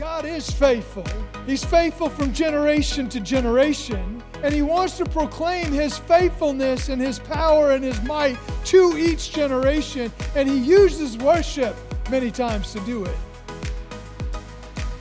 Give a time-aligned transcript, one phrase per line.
[0.00, 1.04] God is faithful.
[1.44, 7.18] He's faithful from generation to generation, and He wants to proclaim His faithfulness and His
[7.18, 11.76] power and His might to each generation, and He uses worship
[12.10, 13.16] many times to do it.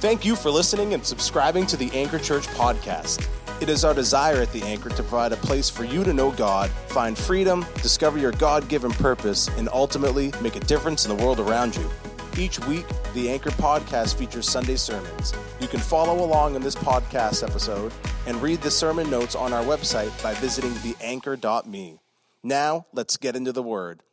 [0.02, 3.26] Thank you for listening and subscribing to the Anchor Church podcast.
[3.62, 6.32] It is our desire at the Anchor to provide a place for you to know
[6.32, 11.24] God, find freedom, discover your God given purpose, and ultimately make a difference in the
[11.24, 11.90] world around you.
[12.38, 15.34] Each week, the Anchor podcast features Sunday sermons.
[15.60, 17.92] You can follow along in this podcast episode
[18.28, 22.00] and read the sermon notes on our website by visiting theanchor.me.
[22.44, 24.04] Now, let's get into the Word.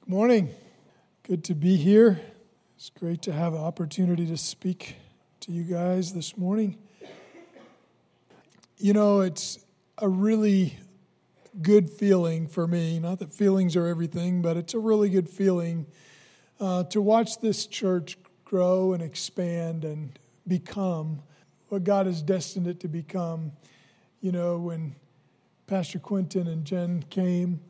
[0.00, 0.50] Good morning.
[1.22, 2.20] Good to be here.
[2.76, 4.96] It's great to have an opportunity to speak
[5.40, 6.78] to you guys this morning.
[8.78, 9.58] You know, it's
[9.98, 10.78] a really
[11.62, 12.98] good feeling for me.
[12.98, 15.86] Not that feelings are everything, but it's a really good feeling
[16.60, 21.20] uh, to watch this church grow and expand and become
[21.68, 23.52] what God has destined it to become.
[24.20, 24.94] You know, when
[25.66, 27.60] Pastor Quentin and Jen came,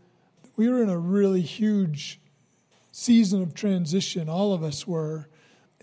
[0.56, 2.20] we were in a really huge
[2.92, 4.28] season of transition.
[4.28, 5.28] All of us were,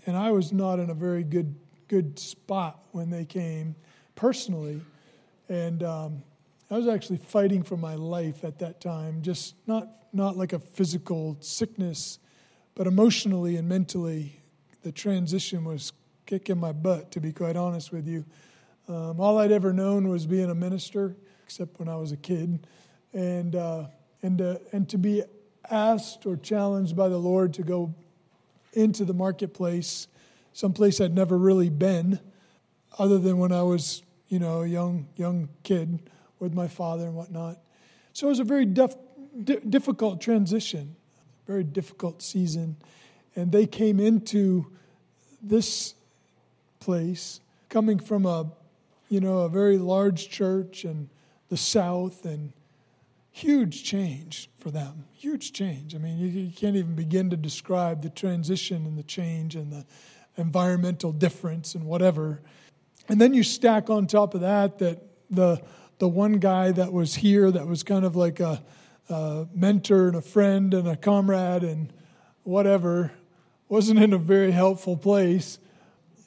[0.06, 1.54] and I was not in a very good
[1.88, 3.74] good spot when they came
[4.14, 4.80] personally.
[5.48, 6.22] And um,
[6.70, 10.58] I was actually fighting for my life at that time, just not, not like a
[10.58, 12.18] physical sickness,
[12.74, 14.40] but emotionally and mentally.
[14.82, 15.92] The transition was
[16.26, 18.24] kicking my butt, to be quite honest with you.
[18.88, 22.66] Um, all I'd ever known was being a minister, except when I was a kid.
[23.12, 23.84] And, uh,
[24.22, 25.22] and, uh, and to be
[25.70, 27.94] asked or challenged by the Lord to go
[28.72, 30.08] into the marketplace,
[30.52, 32.20] someplace I'd never really been,
[32.98, 37.14] other than when I was you know, a young young kid with my father and
[37.14, 37.58] whatnot.
[38.12, 38.96] So it was a very def-
[39.44, 40.96] difficult transition,
[41.46, 42.76] very difficult season,
[43.36, 44.66] and they came into
[45.42, 45.94] this
[46.80, 48.46] place coming from a
[49.08, 51.08] you know a very large church in
[51.48, 52.52] the south and
[53.30, 55.94] huge change for them huge change.
[55.94, 59.72] I mean you, you, can't even begin to describe the transition and the change and
[59.72, 59.86] the
[60.36, 62.42] environmental difference and whatever.
[63.08, 65.62] And then you stack on top of that that the
[65.98, 68.62] the one guy that was here that was kind of like a,
[69.08, 71.92] a mentor and a friend and a comrade and
[72.42, 73.12] whatever
[73.68, 75.58] wasn't in a very helpful place.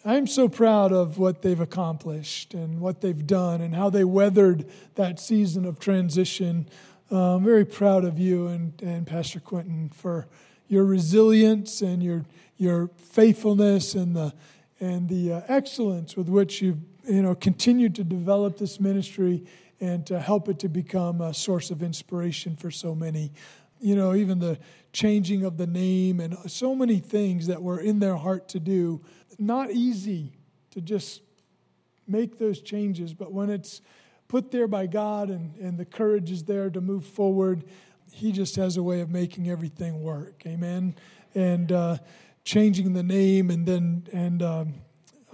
[0.04, 4.66] I'm so proud of what they've accomplished and what they've done and how they weathered
[4.96, 6.68] that season of transition.
[7.12, 10.28] Uh, I'm very proud of you and, and Pastor Quentin for
[10.68, 12.26] your resilience and your
[12.58, 14.34] your faithfulness and the
[14.80, 19.46] and the uh, excellence with which you've you know continued to develop this ministry
[19.80, 23.32] and to help it to become a source of inspiration for so many.
[23.80, 24.58] You know even the
[24.92, 29.02] changing of the name and so many things that were in their heart to do.
[29.38, 30.34] Not easy
[30.72, 31.22] to just
[32.08, 33.82] make those changes but when it's
[34.30, 37.66] put there by god and, and the courage is there to move forward
[38.12, 40.44] he just has a way of making everything work.
[40.46, 40.96] Amen?
[41.36, 41.98] And uh,
[42.44, 44.74] changing the name and then and um,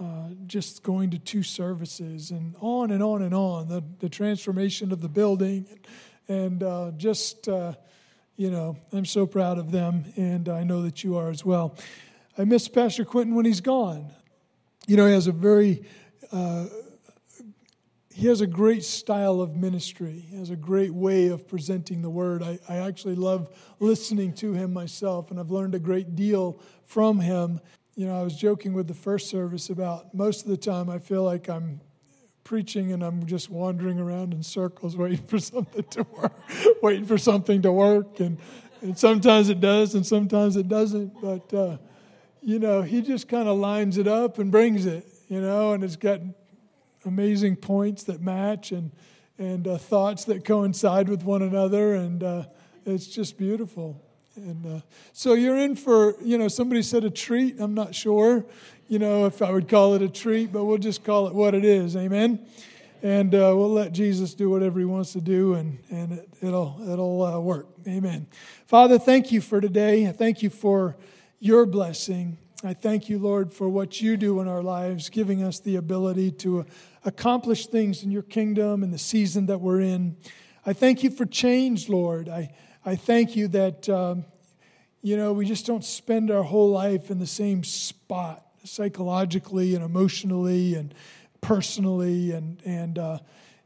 [0.00, 4.90] uh, just going to two services and on and on and on the, the transformation
[4.92, 5.86] of the building and,
[6.28, 7.72] and uh, just uh,
[8.36, 11.76] you know i'm so proud of them and i know that you are as well
[12.36, 14.12] i miss pastor quentin when he's gone
[14.86, 15.84] you know he has a very
[16.32, 16.66] uh,
[18.14, 20.24] he has a great style of ministry.
[20.30, 22.44] He has a great way of presenting the word.
[22.44, 27.18] I, I actually love listening to him myself, and I've learned a great deal from
[27.18, 27.60] him.
[27.96, 30.98] You know, I was joking with the first service about most of the time I
[30.98, 31.80] feel like I'm
[32.42, 36.32] preaching and I'm just wandering around in circles waiting for something to work,
[36.82, 38.18] waiting for something to work.
[38.18, 38.38] And,
[38.80, 41.20] and sometimes it does and sometimes it doesn't.
[41.20, 41.76] But, uh,
[42.42, 45.84] you know, he just kind of lines it up and brings it, you know, and
[45.84, 46.20] it's got
[47.04, 48.90] amazing points that match and,
[49.38, 51.94] and uh, thoughts that coincide with one another.
[51.94, 52.44] And uh,
[52.84, 54.02] it's just beautiful.
[54.36, 54.80] And uh,
[55.12, 57.60] so you're in for, you know, somebody said a treat.
[57.60, 58.44] I'm not sure,
[58.88, 61.54] you know, if I would call it a treat, but we'll just call it what
[61.54, 61.96] it is.
[61.96, 62.44] Amen.
[63.02, 66.76] And uh, we'll let Jesus do whatever he wants to do, and, and it, will
[66.90, 67.66] it'll uh, work.
[67.86, 68.26] Amen.
[68.66, 70.08] Father, thank you for today.
[70.08, 70.96] I thank you for
[71.38, 72.38] your blessing.
[72.64, 76.30] I thank you, Lord, for what you do in our lives, giving us the ability
[76.32, 76.64] to
[77.04, 80.16] accomplish things in your kingdom and the season that we're in.
[80.64, 82.30] I thank you for change, Lord.
[82.30, 82.54] I,
[82.86, 84.26] I thank you that, um,
[85.00, 89.82] you know, we just don't spend our whole life in the same spot psychologically and
[89.82, 90.94] emotionally and
[91.40, 93.18] personally and, and uh,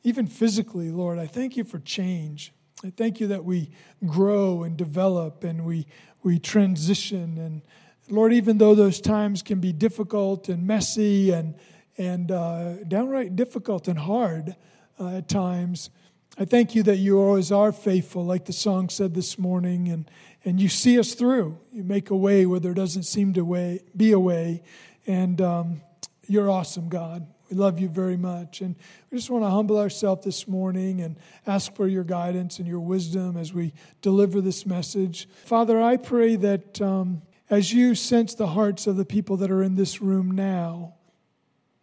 [0.05, 1.19] even physically, Lord.
[1.19, 2.53] I thank you for change.
[2.85, 3.71] I thank you that we
[4.07, 5.89] grow and develop and we,
[6.23, 7.63] we transition and
[8.11, 11.55] Lord, even though those times can be difficult and messy and,
[11.99, 14.55] and uh, downright difficult and hard
[15.01, 15.91] uh, at times,
[16.41, 20.09] I thank you that you always are faithful, like the song said this morning, and,
[20.45, 21.59] and you see us through.
[21.73, 24.63] You make a way where there doesn't seem to way, be a way.
[25.05, 25.81] And um,
[26.29, 27.27] you're awesome, God.
[27.51, 28.61] We love you very much.
[28.61, 28.77] And
[29.11, 32.79] we just want to humble ourselves this morning and ask for your guidance and your
[32.79, 35.29] wisdom as we deliver this message.
[35.45, 37.21] Father, I pray that um,
[37.51, 40.95] as you sense the hearts of the people that are in this room now,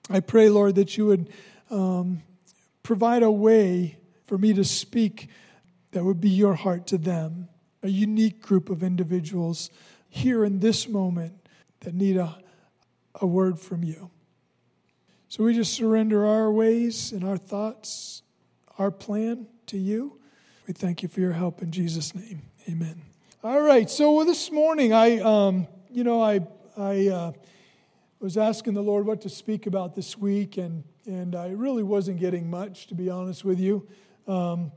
[0.09, 1.29] I pray, Lord, that you would
[1.69, 2.23] um,
[2.83, 5.29] provide a way for me to speak
[5.91, 7.47] that would be your heart to them,
[7.83, 9.69] a unique group of individuals
[10.09, 11.33] here in this moment
[11.81, 12.37] that need a,
[13.15, 14.09] a word from you.
[15.27, 18.23] So we just surrender our ways and our thoughts,
[18.77, 20.19] our plan to you.
[20.67, 22.41] We thank you for your help in Jesus' name.
[22.69, 23.01] Amen.
[23.43, 23.89] All right.
[23.89, 26.39] So this morning, I, um, you know, I,
[26.77, 27.31] I uh,
[28.19, 32.19] was asking the Lord what to speak about this week, and and I really wasn't
[32.19, 33.87] getting much, to be honest with you.
[34.27, 34.71] Um,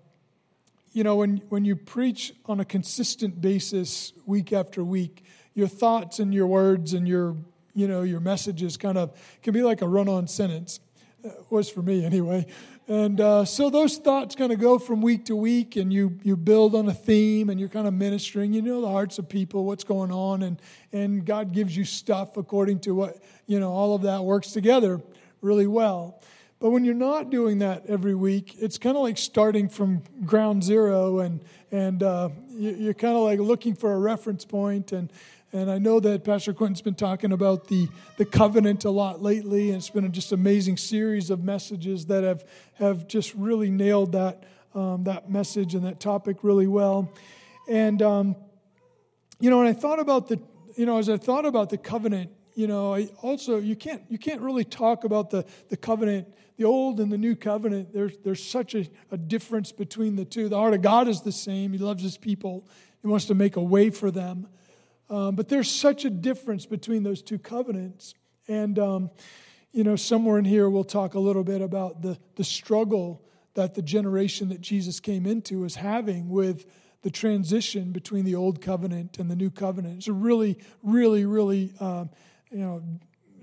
[0.93, 5.25] you know, when when you preach on a consistent basis, week after week,
[5.55, 7.37] your thoughts and your words and your
[7.75, 10.81] you know, your messages kind of can be like a run on sentence.
[11.23, 12.47] It was for me anyway.
[12.89, 16.37] And uh, so those thoughts kind of go from week to week, and you, you
[16.37, 18.53] build on a theme, and you're kind of ministering.
[18.53, 20.61] You know the hearts of people, what's going on, and,
[20.93, 25.03] and God gives you stuff according to what, you know, all of that works together
[25.43, 26.18] really well.
[26.61, 30.65] But when you're not doing that every week, it's kind of like starting from ground
[30.65, 31.41] zero, and,
[31.71, 34.91] and uh, you're kind of like looking for a reference point.
[34.93, 35.13] and,
[35.53, 39.69] and I know that Pastor Quentin's been talking about the, the covenant a lot lately,
[39.69, 42.45] and it's been just amazing series of messages that have,
[42.75, 44.43] have just really nailed that,
[44.75, 47.11] um, that message and that topic really well.
[47.69, 48.37] And, um,
[49.41, 50.41] you know, when I thought about the,
[50.77, 54.19] you know, as I thought about the covenant, you know, I also, you can't, you
[54.19, 56.27] can't really talk about the, the covenant,
[56.59, 57.95] the old and the new covenant.
[57.95, 60.49] There's, there's such a, a difference between the two.
[60.49, 61.73] The heart of God is the same.
[61.73, 62.69] He loves his people.
[63.01, 64.49] He wants to make a way for them.
[65.09, 68.15] Um, but there's such a difference between those two covenants.
[68.49, 69.11] And, um,
[69.73, 73.23] you know, somewhere in here we'll talk a little bit about the, the struggle
[73.55, 76.67] that the generation that Jesus came into is having with
[77.03, 79.99] the transition between the old covenant and the new covenant.
[79.99, 82.11] It's a really, really, really, um,
[82.51, 82.83] you know,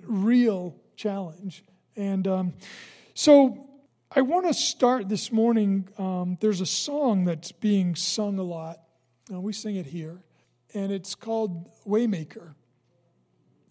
[0.04, 1.64] real challenge.
[1.96, 2.54] And um,
[3.16, 3.68] so
[4.12, 5.88] I want to start this morning.
[5.98, 8.82] Um, there's a song that's being sung a lot.
[9.34, 10.22] Uh, we sing it here
[10.76, 12.54] and it's called Waymaker.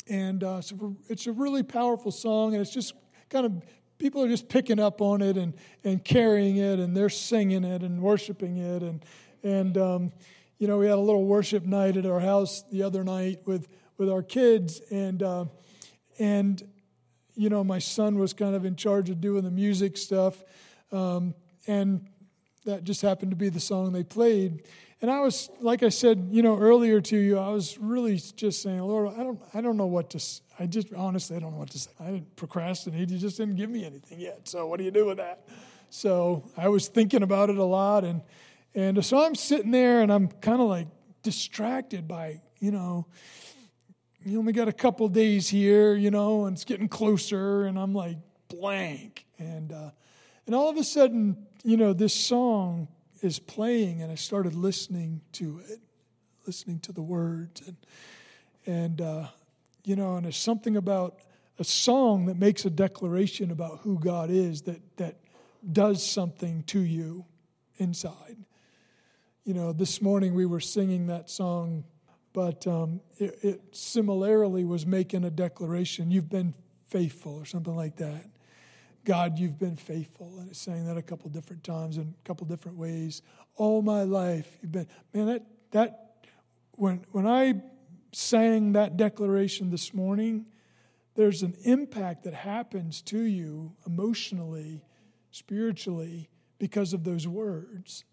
[0.09, 2.95] And uh, so it's a really powerful song, and it's just
[3.29, 3.63] kind of
[3.99, 5.55] people are just picking up on it and,
[5.85, 8.83] and carrying it, and they're singing it and worshiping it.
[8.83, 9.05] And,
[9.43, 10.13] and um,
[10.59, 13.69] you know, we had a little worship night at our house the other night with,
[13.99, 15.45] with our kids, and, uh,
[16.19, 16.63] and,
[17.35, 20.43] you know, my son was kind of in charge of doing the music stuff,
[20.93, 21.35] um,
[21.67, 22.07] and
[22.65, 24.63] that just happened to be the song they played.
[25.03, 28.63] And I was, like I said, you know, earlier to you, I was really just
[28.63, 30.25] saying, Lord, I don't, I don't know what to.
[30.59, 31.91] I just honestly, I don't know what to say.
[32.01, 33.11] I didn't procrastinate.
[33.11, 34.49] You just didn't give me anything yet.
[34.49, 35.47] So what do you do with that?
[35.91, 38.23] So I was thinking about it a lot, and
[38.75, 40.89] and so I'm sitting there, and I'm kind of like
[41.23, 43.07] distracted by, you know,
[44.25, 47.95] you only got a couple days here, you know, and it's getting closer, and I'm
[47.95, 48.17] like
[48.49, 49.91] blank, and uh,
[50.47, 52.89] and all of a sudden, you know, this song
[53.23, 55.81] is playing, and I started listening to it,
[56.47, 57.77] listening to the words, and
[58.67, 59.27] and uh,
[59.85, 61.19] you know, and there's something about
[61.59, 65.17] a song that makes a declaration about who God is that that
[65.71, 67.25] does something to you
[67.77, 68.37] inside.
[69.45, 71.85] You know, this morning we were singing that song,
[72.35, 76.11] but um, it, it similarly was making a declaration.
[76.11, 76.53] You've been
[76.89, 78.27] faithful, or something like that.
[79.05, 80.35] God, you've been faithful.
[80.39, 83.23] And it's saying that a couple different times in a couple different ways.
[83.57, 86.27] All my life, you've been, man, that, that,
[86.73, 87.55] when, when I
[88.13, 90.47] sang that declaration this morning,
[91.15, 94.83] there's an impact that happens to you emotionally,
[95.31, 98.05] spiritually, because of those words.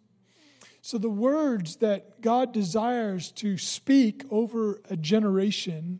[0.82, 6.00] So, the words that God desires to speak over a generation,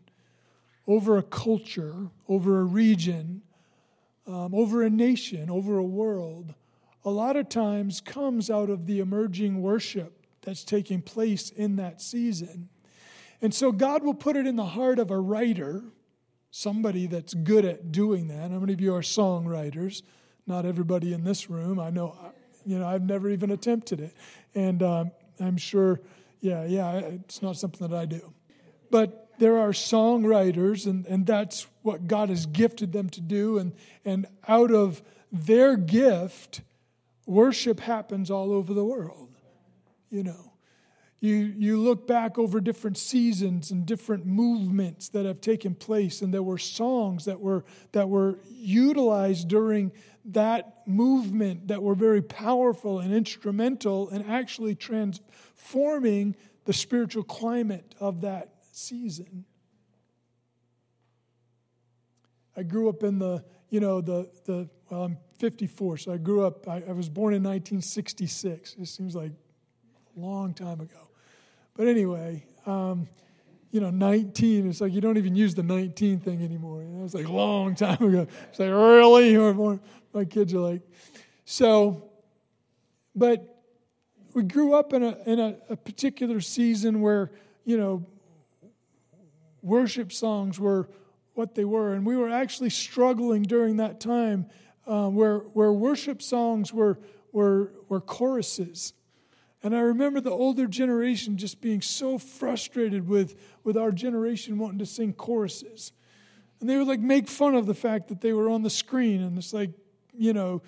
[0.88, 3.42] over a culture, over a region,
[4.26, 6.54] um, over a nation, over a world,
[7.04, 12.00] a lot of times comes out of the emerging worship that's taking place in that
[12.00, 12.68] season.
[13.40, 15.82] And so God will put it in the heart of a writer,
[16.50, 18.50] somebody that's good at doing that.
[18.50, 20.02] How many of you are songwriters?
[20.46, 21.80] Not everybody in this room.
[21.80, 22.16] I know,
[22.64, 24.14] you know, I've never even attempted it.
[24.54, 26.00] And um, I'm sure,
[26.40, 28.32] yeah, yeah, it's not something that I do.
[28.90, 33.58] But there are songwriters, and, and that's what God has gifted them to do.
[33.58, 33.72] And,
[34.04, 36.60] and out of their gift,
[37.26, 39.30] worship happens all over the world.
[40.10, 40.52] You know,
[41.20, 46.34] you, you look back over different seasons and different movements that have taken place, and
[46.34, 49.92] there were songs that were, that were utilized during
[50.26, 58.20] that movement that were very powerful and instrumental and actually transforming the spiritual climate of
[58.20, 59.44] that season.
[62.56, 66.44] I grew up in the, you know, the, the well, I'm 54, so I grew
[66.44, 68.76] up, I, I was born in 1966.
[68.78, 69.32] It seems like
[70.16, 71.08] a long time ago.
[71.74, 73.08] But anyway, um,
[73.72, 76.82] you know, 19, it's like you don't even use the 19 thing anymore.
[76.82, 78.26] You know, it's like a long time ago.
[78.50, 79.34] It's like, really?
[79.34, 79.80] Or
[80.12, 80.82] My kids are like,
[81.46, 82.10] so,
[83.16, 83.64] but
[84.34, 87.30] we grew up in a, in a, a particular season where,
[87.64, 88.04] you know,
[89.62, 90.88] worship songs were
[91.34, 91.94] what they were.
[91.94, 94.46] And we were actually struggling during that time
[94.86, 96.98] uh, where, where worship songs were,
[97.32, 98.92] were, were choruses.
[99.62, 104.78] And I remember the older generation just being so frustrated with, with our generation wanting
[104.78, 105.92] to sing choruses.
[106.60, 109.22] And they would like make fun of the fact that they were on the screen.
[109.22, 109.70] And it's like,
[110.12, 110.62] you know,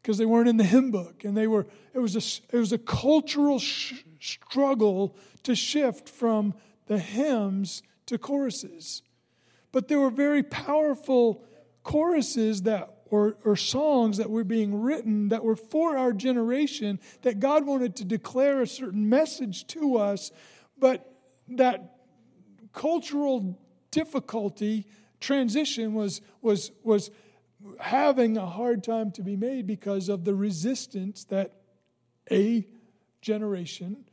[0.00, 1.24] because they weren't in the hymn book.
[1.24, 6.54] And they were, it was a, it was a cultural sh- struggle to shift from
[6.86, 9.02] the hymns to choruses.
[9.72, 11.44] But there were very powerful
[11.82, 17.40] choruses that or, or songs that were being written that were for our generation that
[17.40, 20.32] God wanted to declare a certain message to us,
[20.78, 21.12] but
[21.48, 21.96] that
[22.72, 23.58] cultural
[23.90, 24.86] difficulty
[25.20, 27.10] transition was was was
[27.80, 31.54] having a hard time to be made because of the resistance that
[32.30, 32.66] a
[33.22, 34.04] generation,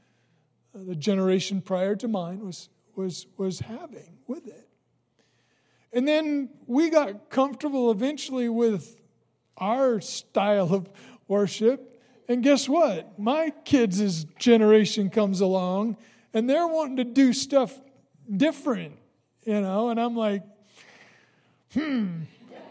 [0.74, 4.70] uh, the generation prior to mine, was was was having with it.
[5.94, 9.00] And then we got comfortable eventually with
[9.58, 10.90] our style of
[11.28, 12.02] worship.
[12.28, 13.20] And guess what?
[13.20, 15.98] My kids' generation comes along
[16.34, 17.80] and they're wanting to do stuff
[18.36, 18.98] different,
[19.44, 20.44] you know, and I'm like,
[21.74, 22.22] hmm,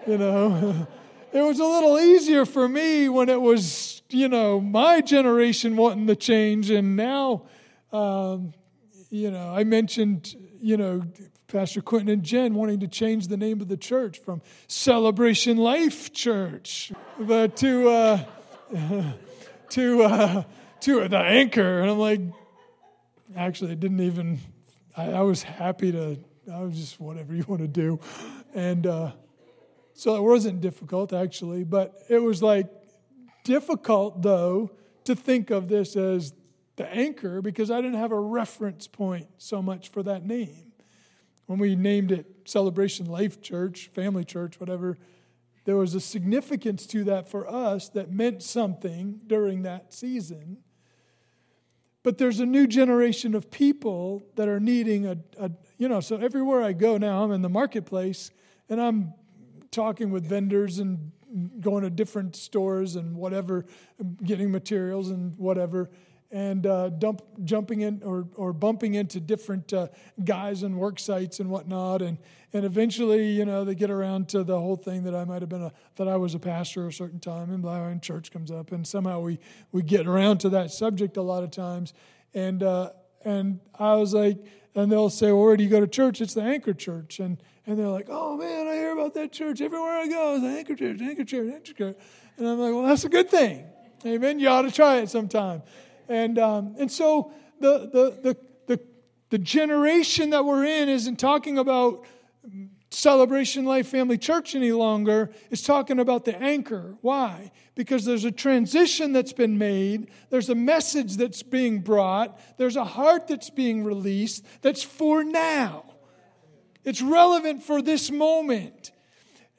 [0.07, 0.87] you know.
[1.33, 6.07] it was a little easier for me when it was, you know, my generation wanting
[6.07, 7.47] to change, and now,
[7.93, 8.52] um,
[9.11, 11.02] you know, I mentioned, you know,
[11.49, 16.12] Pastor Quentin and Jen wanting to change the name of the church from Celebration Life
[16.12, 18.25] Church but to uh,
[19.71, 20.42] to uh,
[20.81, 22.21] to the anchor, and I'm like,
[23.37, 24.38] actually, I didn't even.
[24.97, 26.19] I, I, was happy to.
[26.52, 27.99] I was just whatever you want to do,
[28.54, 29.12] and uh,
[29.95, 32.66] so it wasn't difficult actually, but it was like
[33.45, 34.71] difficult though
[35.04, 36.33] to think of this as
[36.76, 40.73] the anchor because I didn't have a reference point so much for that name
[41.47, 44.97] when we named it Celebration Life Church, Family Church, whatever,
[45.64, 50.59] there was a significance to that for us that meant something during that season.
[52.02, 56.17] But there's a new generation of people that are needing a, a, you know, so
[56.17, 58.31] everywhere I go now, I'm in the marketplace
[58.69, 59.12] and I'm
[59.71, 61.12] talking with vendors and
[61.61, 63.67] going to different stores and whatever,
[64.25, 65.91] getting materials and whatever
[66.33, 69.89] and uh, dump, jumping in or, or bumping into different uh,
[70.25, 72.01] guys and work sites and whatnot.
[72.01, 72.17] And,
[72.55, 75.51] and eventually, you know, they get around to the whole thing that I might have
[75.51, 78.51] been a, that I was a pastor a certain time and blah, and church comes
[78.51, 78.73] up.
[78.73, 79.39] And somehow we,
[79.73, 81.93] we get around to that subject a lot of times.
[82.33, 82.91] And, uh,
[83.27, 84.39] and I was like,
[84.75, 86.23] and they'll say, well, where do you go to church?
[86.23, 87.21] It's the Anchor Church.
[87.21, 87.37] And,
[87.67, 89.61] and they're like, oh man, I hear about that church.
[89.61, 91.97] Everywhere I go, it's the Anchor Church, Anchor Church, Anchor Church.
[92.39, 93.67] And I'm like, well, that's a good thing.
[94.07, 94.41] Amen.
[94.41, 95.62] You ought to try it sometime.
[96.09, 98.80] And, um, and so the, the, the, the,
[99.30, 102.04] the generation that we're in isn't talking about
[102.90, 105.30] Celebration Life Family Church any longer.
[105.50, 106.97] It's talking about the anchor.
[107.00, 107.50] Why?
[107.75, 112.85] Because there's a transition that's been made, there's a message that's being brought, there's a
[112.85, 115.85] heart that's being released that's for now.
[116.85, 118.92] It's relevant for this moment.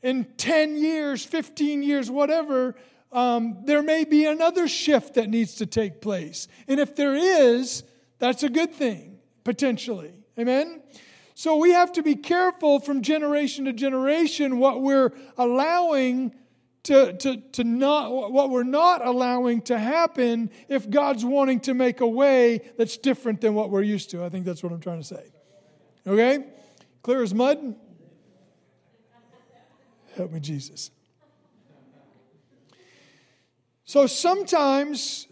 [0.02, 2.76] In 10 years, 15 years, whatever,
[3.14, 6.48] um, there may be another shift that needs to take place.
[6.68, 7.84] And if there is,
[8.20, 10.14] that's a good thing, potentially.
[10.38, 10.82] Amen?
[11.36, 16.34] So we have to be careful from generation to generation what we're allowing
[16.84, 22.02] to, to, to not, what we're not allowing to happen if God's wanting to make
[22.02, 24.24] a way that's different than what we're used to.
[24.24, 25.24] I think that's what I'm trying to say.
[26.06, 26.46] Okay?
[27.02, 27.76] Clear as mud?
[30.16, 30.92] Help me, Jesus.
[33.86, 35.28] So sometimes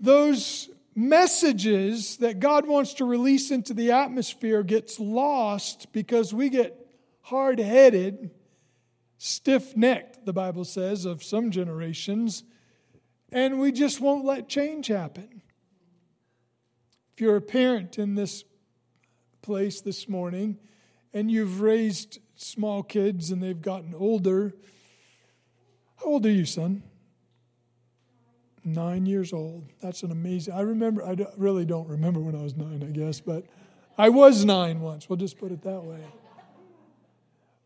[0.00, 6.86] those messages that God wants to release into the atmosphere gets lost because we get
[7.22, 8.30] hard-headed,
[9.18, 12.44] stiff-necked, the Bible says, of some generations,
[13.30, 15.42] and we just won't let change happen.
[17.14, 18.44] If you're a parent in this
[19.42, 20.58] place this morning
[21.14, 24.54] and you've raised small kids and they've gotten older,
[25.96, 26.82] how old are you, son?
[28.64, 29.64] Nine years old.
[29.80, 30.54] That's an amazing.
[30.54, 31.04] I remember.
[31.04, 33.44] I really don't remember when I was nine, I guess, but
[33.98, 35.08] I was nine once.
[35.08, 36.00] We'll just put it that way.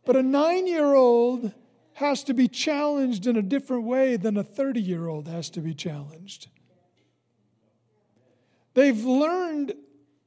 [0.06, 1.52] But a nine-year-old
[1.94, 6.48] has to be challenged in a different way than a 30-year-old has to be challenged.
[8.74, 9.74] They've learned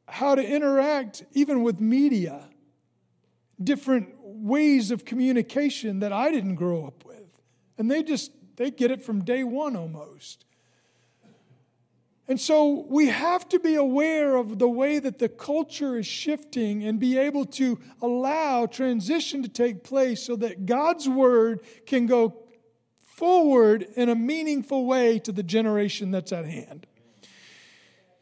[0.08, 2.50] how to interact even with media,
[3.64, 7.28] different ways of communication that I didn't grow up with.
[7.78, 10.46] And they just they get it from day one almost.
[12.30, 16.84] And so we have to be aware of the way that the culture is shifting
[16.84, 22.44] and be able to allow transition to take place so that God's word can go
[23.02, 26.86] forward in a meaningful way to the generation that's at hand.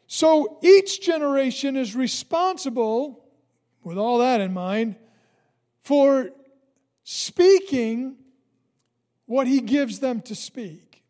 [0.06, 3.22] So each generation is responsible,
[3.84, 4.96] with all that in mind,
[5.82, 6.30] for
[7.04, 8.16] speaking
[9.26, 11.02] what he gives them to speak.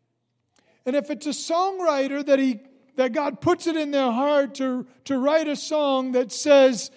[0.85, 2.59] And if it's a songwriter that he
[2.99, 6.91] that God puts it in their heart to, to write a song that says,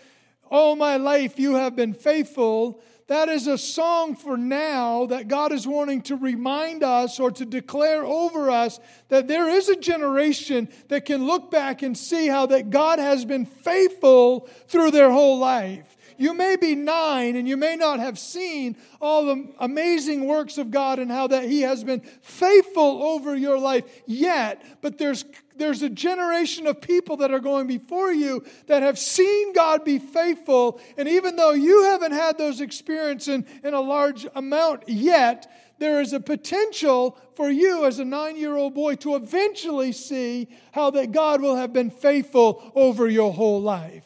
[0.51, 2.83] All my life you have been faithful.
[3.07, 7.45] That is a song for now that God is wanting to remind us or to
[7.45, 8.81] declare over us
[9.11, 13.25] that there is a generation that can look back and see how that God has
[13.25, 15.97] been faithful through their whole life.
[16.19, 20.71] You may be nine and you may not have seen all the amazing works of
[20.71, 25.25] God and how that He has been faithful over your life yet, but there's
[25.57, 29.99] there's a generation of people that are going before you that have seen God be
[29.99, 30.81] faithful.
[30.97, 36.01] And even though you haven't had those experiences in, in a large amount yet, there
[36.01, 40.91] is a potential for you as a nine year old boy to eventually see how
[40.91, 44.05] that God will have been faithful over your whole life.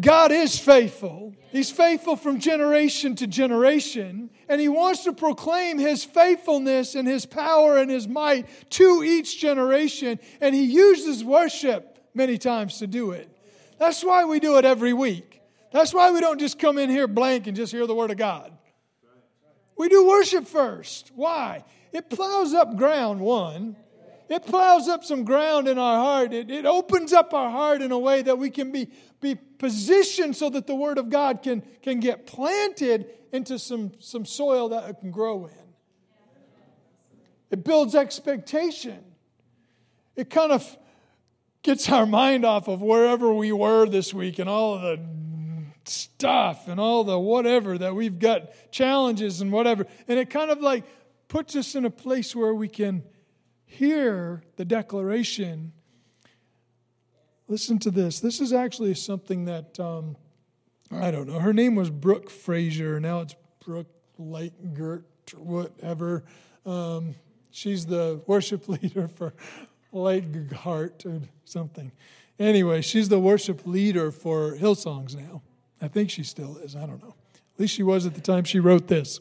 [0.00, 1.34] God is faithful.
[1.50, 7.26] He's faithful from generation to generation, and He wants to proclaim His faithfulness and His
[7.26, 13.10] power and His might to each generation, and He uses worship many times to do
[13.10, 13.28] it.
[13.78, 15.42] That's why we do it every week.
[15.72, 18.16] That's why we don't just come in here blank and just hear the Word of
[18.16, 18.52] God.
[19.76, 21.12] We do worship first.
[21.14, 21.64] Why?
[21.92, 23.76] It plows up ground, one.
[24.28, 26.32] It plows up some ground in our heart.
[26.32, 28.88] It, it opens up our heart in a way that we can be,
[29.20, 34.24] be positioned so that the Word of God can, can get planted into some, some
[34.24, 35.52] soil that it can grow in.
[37.50, 39.04] It builds expectation.
[40.16, 40.76] It kind of
[41.62, 45.00] gets our mind off of wherever we were this week and all of the
[45.84, 49.86] stuff and all the whatever that we've got challenges and whatever.
[50.08, 50.84] And it kind of like
[51.28, 53.02] puts us in a place where we can
[53.72, 55.72] hear the declaration,
[57.48, 58.20] listen to this.
[58.20, 60.16] This is actually something that, um,
[60.90, 63.00] I don't know, her name was Brooke Fraser.
[63.00, 65.04] Now it's Brooke Lightgert
[65.36, 66.24] whatever.
[66.66, 67.14] Um,
[67.50, 69.34] she's the worship leader for
[69.92, 71.92] Lightgart or something.
[72.38, 75.42] Anyway, she's the worship leader for Hillsongs now.
[75.80, 76.76] I think she still is.
[76.76, 77.14] I don't know.
[77.54, 79.20] At least she was at the time she wrote this.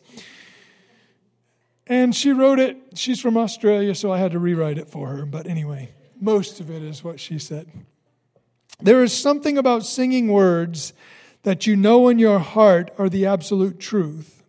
[1.88, 2.78] And she wrote it.
[2.96, 5.26] She's from Australia, so I had to rewrite it for her.
[5.26, 7.70] But anyway, most of it is what she said.
[8.80, 10.94] There is something about singing words
[11.44, 14.44] that you know in your heart are the absolute truth.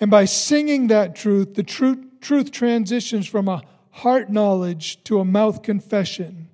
[0.00, 5.24] And by singing that truth, the truth, truth transitions from a heart knowledge to a
[5.24, 6.48] mouth confession.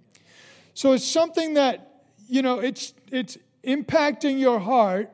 [0.74, 5.10] So it's something that, you know, it's, it's impacting your heart.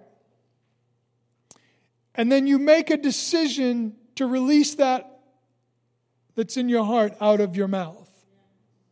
[2.15, 5.19] And then you make a decision to release that
[6.37, 8.09] that's in your heart out of your mouth.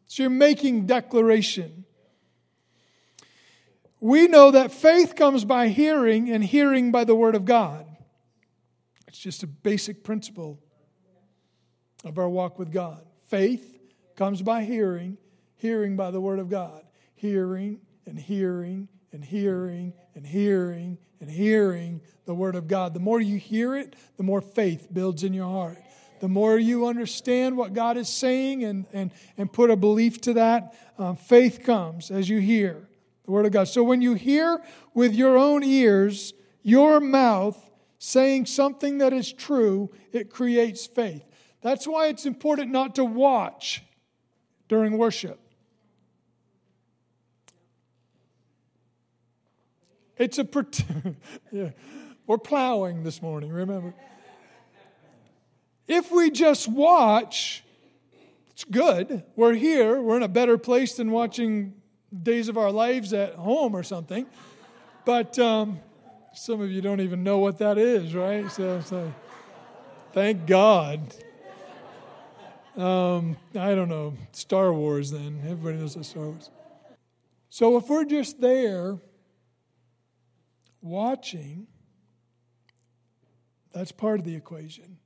[0.07, 1.85] So you're making declaration.
[4.01, 7.87] We know that faith comes by hearing and hearing by the word of God.
[9.07, 10.59] It's just a basic principle
[12.05, 13.07] of our walk with God.
[13.29, 13.79] Faith
[14.17, 15.17] comes by hearing,
[15.57, 16.83] hearing by the word of God.
[17.15, 22.93] Hearing and hearing and hearing and hearing and hearing the Word of God.
[22.93, 25.79] The more you hear it, the more faith builds in your heart.
[26.21, 30.35] The more you understand what God is saying and, and, and put a belief to
[30.35, 32.87] that, um, faith comes as you hear
[33.25, 33.69] the Word of God.
[33.69, 37.59] So when you hear with your own ears, your mouth
[37.99, 41.25] saying something that is true, it creates faith.
[41.63, 43.83] That's why it's important not to watch
[44.69, 45.41] during worship.
[50.21, 50.45] It's a
[51.51, 51.71] yeah.
[52.27, 53.95] We're plowing this morning, remember?
[55.89, 57.65] If we just watch,
[58.51, 59.25] it's good.
[59.35, 59.99] We're here.
[59.99, 61.73] We're in a better place than watching
[62.23, 64.27] Days of Our Lives at home or something.
[65.07, 65.81] But um,
[66.35, 68.53] some of you don't even know what that is, right?
[68.53, 69.11] So, so
[70.13, 71.01] thank God.
[72.77, 74.13] Um, I don't know.
[74.33, 75.41] Star Wars, then.
[75.45, 76.51] Everybody knows what Star Wars.
[77.49, 78.99] So if we're just there
[80.83, 81.67] watching,
[83.73, 84.99] that's part of the equation.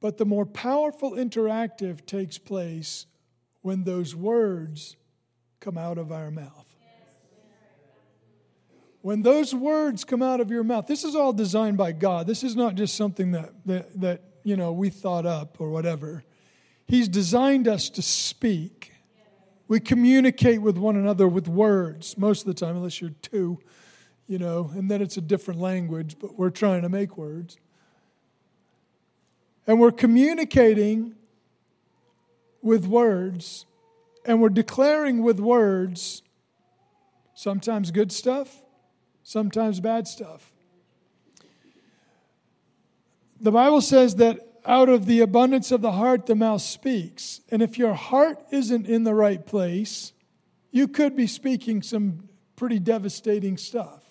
[0.00, 3.06] But the more powerful interactive takes place
[3.62, 4.96] when those words
[5.60, 6.66] come out of our mouth.
[9.00, 12.26] When those words come out of your mouth, this is all designed by God.
[12.26, 16.24] This is not just something that, that, that you know, we thought up or whatever.
[16.86, 18.92] He's designed us to speak.
[19.68, 23.60] We communicate with one another with words most of the time, unless you're two,
[24.28, 27.58] you know, and then it's a different language, but we're trying to make words.
[29.66, 31.14] And we're communicating
[32.62, 33.66] with words,
[34.24, 36.22] and we're declaring with words
[37.34, 38.62] sometimes good stuff,
[39.22, 40.52] sometimes bad stuff.
[43.40, 47.40] The Bible says that out of the abundance of the heart, the mouth speaks.
[47.50, 50.12] And if your heart isn't in the right place,
[50.70, 54.02] you could be speaking some pretty devastating stuff,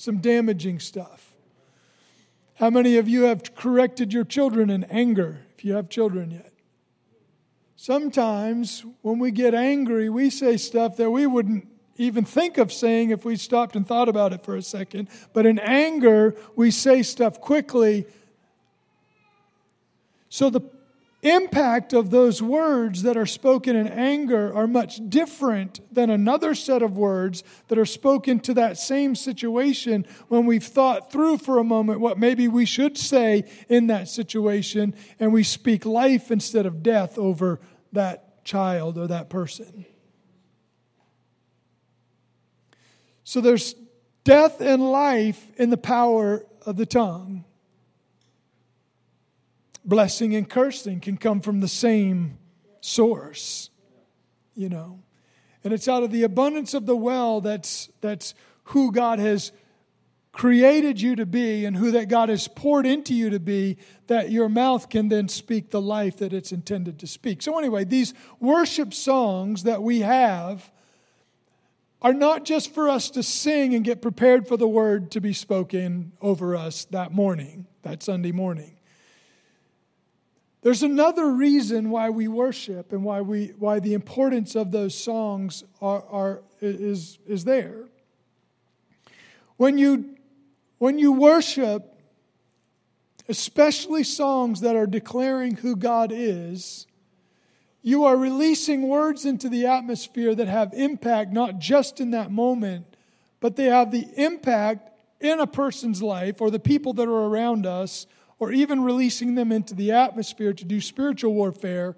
[0.00, 1.34] some damaging stuff.
[2.54, 6.52] How many of you have corrected your children in anger, if you have children yet?
[7.76, 13.10] Sometimes when we get angry, we say stuff that we wouldn't even think of saying
[13.10, 15.08] if we stopped and thought about it for a second.
[15.34, 18.06] But in anger, we say stuff quickly.
[20.30, 20.62] So the
[21.22, 26.82] impact of those words that are spoken in anger are much different than another set
[26.82, 31.64] of words that are spoken to that same situation when we've thought through for a
[31.64, 36.82] moment what maybe we should say in that situation and we speak life instead of
[36.82, 37.60] death over
[37.92, 39.84] that child or that person.
[43.24, 43.74] So there's
[44.24, 47.44] death and life in the power of the tongue
[49.84, 52.38] blessing and cursing can come from the same
[52.80, 53.70] source,
[54.54, 55.00] you know.
[55.62, 59.52] And it's out of the abundance of the well that's, that's who God has
[60.32, 64.30] created you to be and who that God has poured into you to be that
[64.30, 67.42] your mouth can then speak the life that it's intended to speak.
[67.42, 70.70] So, anyway, these worship songs that we have
[72.00, 75.32] are not just for us to sing and get prepared for the word to be
[75.32, 78.76] spoken over us that morning, that Sunday morning.
[80.62, 85.64] There's another reason why we worship and why, we, why the importance of those songs
[85.80, 87.84] are, are, is, is there.
[89.56, 90.16] When you,
[90.78, 91.94] when you worship,
[93.28, 96.86] especially songs that are declaring who God is,
[97.82, 102.84] you are releasing words into the atmosphere that have impact not just in that moment,
[103.40, 107.64] but they have the impact in a person's life or the people that are around
[107.64, 108.06] us
[108.40, 111.94] or even releasing them into the atmosphere to do spiritual warfare,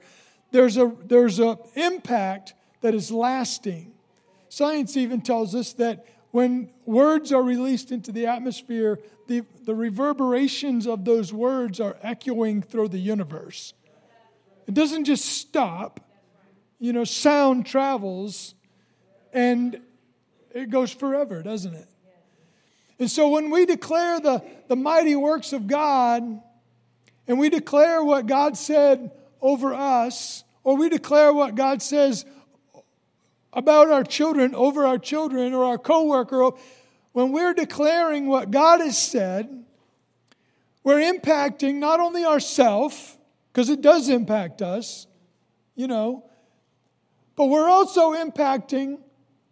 [0.50, 2.52] there's a there's a impact
[2.82, 3.94] that is lasting.
[4.50, 10.86] Science even tells us that when words are released into the atmosphere, the, the reverberations
[10.86, 13.72] of those words are echoing through the universe.
[14.66, 16.00] It doesn't just stop.
[16.78, 18.54] You know, sound travels
[19.32, 19.80] and
[20.54, 21.86] it goes forever, doesn't it?
[23.02, 26.22] And so when we declare the, the mighty works of God,
[27.26, 29.10] and we declare what God said
[29.40, 32.24] over us, or we declare what God says
[33.52, 36.50] about our children over our children or our coworker,
[37.10, 39.64] when we're declaring what God has said,
[40.84, 43.18] we're impacting not only ourselves,
[43.52, 45.08] because it does impact us,
[45.74, 46.24] you know,
[47.34, 49.00] but we're also impacting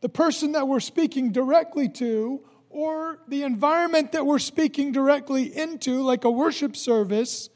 [0.03, 6.03] the person that we're speaking directly to or the environment that we're speaking directly into,
[6.03, 7.51] like a worship service,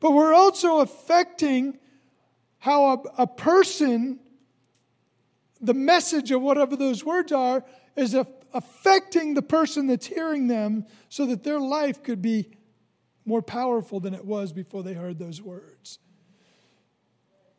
[0.00, 1.78] but we're also affecting
[2.58, 4.20] how a, a person,
[5.60, 7.64] the message of whatever those words are,
[7.96, 12.48] is a, affecting the person that's hearing them so that their life could be
[13.24, 15.98] more powerful than it was before they heard those words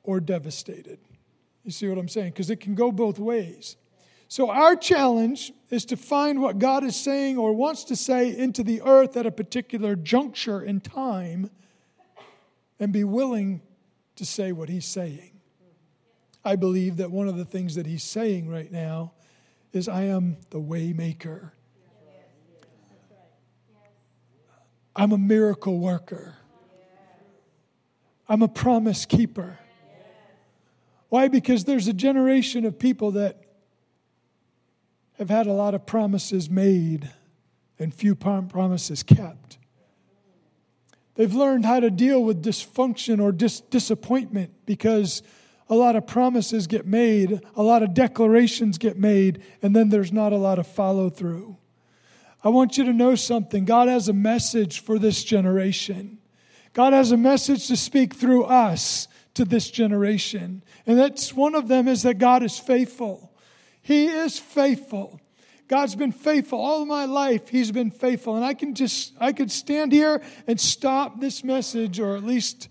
[0.04, 1.00] or devastated.
[1.64, 2.32] You see what I'm saying?
[2.32, 3.78] Because it can go both ways.
[4.34, 8.64] So, our challenge is to find what God is saying or wants to say into
[8.64, 11.52] the earth at a particular juncture in time
[12.80, 13.62] and be willing
[14.16, 15.40] to say what He's saying.
[16.44, 19.14] I believe that one of the things that He's saying right now
[19.72, 21.52] is, I am the waymaker.
[24.96, 26.38] I'm a miracle worker.
[28.28, 29.60] I'm a promise keeper.
[31.10, 31.28] Why?
[31.28, 33.43] Because there's a generation of people that
[35.18, 37.10] have had a lot of promises made
[37.80, 39.58] and few promises kept.
[41.16, 45.22] They've learned how to deal with dysfunction or dis- disappointment because
[45.70, 50.12] a lot of promises get made, a lot of declarations get made, and then there's
[50.12, 51.58] not a lot of follow through.
[52.44, 53.64] I want you to know something.
[53.64, 56.18] God has a message for this generation.
[56.74, 60.64] God has a message to speak through us to this generation.
[60.86, 63.33] And that's one of them is that God is faithful.
[63.84, 65.20] He is faithful.
[65.68, 67.50] God's been faithful all my life.
[67.50, 68.36] He's been faithful.
[68.36, 72.70] And I can just, I could stand here and stop this message, or at least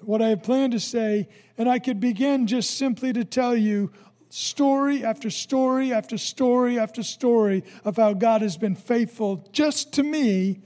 [0.00, 3.92] what I have planned to say, and I could begin just simply to tell you
[4.30, 10.02] story after story after story after story of how God has been faithful just to
[10.02, 10.60] me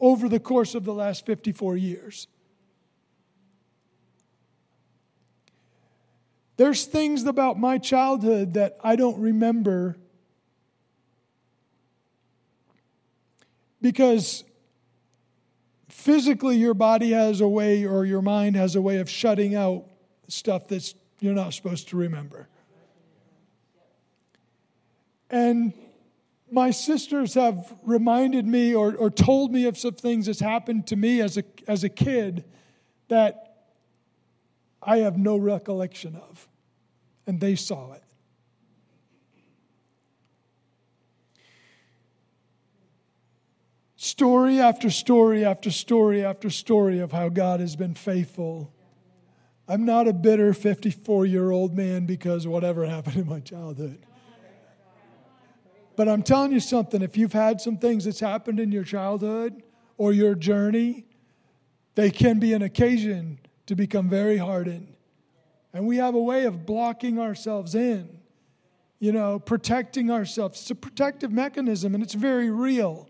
[0.00, 2.26] over the course of the last 54 years.
[6.56, 9.96] There's things about my childhood that I don't remember
[13.82, 14.42] because
[15.88, 19.84] physically your body has a way or your mind has a way of shutting out
[20.28, 22.48] stuff that you're not supposed to remember.
[25.28, 25.74] And
[26.50, 30.96] my sisters have reminded me or, or told me of some things that's happened to
[30.96, 32.44] me as a, as a kid
[33.08, 33.55] that
[34.86, 36.48] I have no recollection of.
[37.26, 38.04] And they saw it.
[43.96, 48.72] Story after story after story after story of how God has been faithful.
[49.66, 53.98] I'm not a bitter 54 year old man because whatever happened in my childhood.
[55.96, 59.62] But I'm telling you something if you've had some things that's happened in your childhood
[59.96, 61.06] or your journey,
[61.96, 64.94] they can be an occasion to become very hardened.
[65.72, 68.08] And we have a way of blocking ourselves in,
[68.98, 70.60] you know, protecting ourselves.
[70.60, 73.08] It's a protective mechanism and it's very real.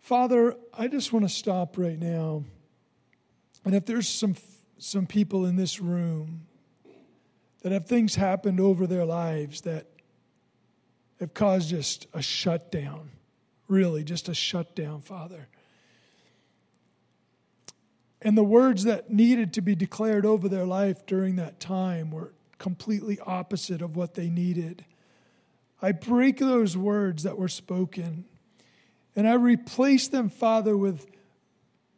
[0.00, 2.44] Father, I just want to stop right now.
[3.64, 4.34] And if there's some,
[4.78, 6.46] some people in this room
[7.62, 9.86] that have things happened over their lives that
[11.20, 13.10] have caused just a shutdown,
[13.68, 15.48] really, just a shutdown, Father.
[18.22, 22.32] And the words that needed to be declared over their life during that time were
[22.58, 24.84] completely opposite of what they needed.
[25.82, 28.24] I break those words that were spoken
[29.16, 31.06] and I replace them, Father, with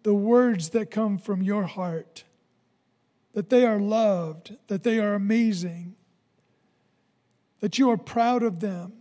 [0.02, 2.24] the words that come from your heart
[3.34, 5.96] that they are loved, that they are amazing,
[7.60, 8.92] that you are proud of them,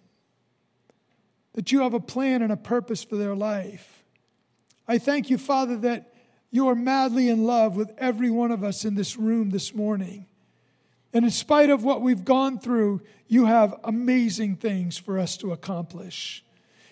[1.53, 4.03] that you have a plan and a purpose for their life.
[4.87, 6.12] I thank you, Father, that
[6.53, 10.27] you are madly in love with every one of us in this room this morning.
[11.11, 15.51] And in spite of what we've gone through, you have amazing things for us to
[15.51, 16.45] accomplish.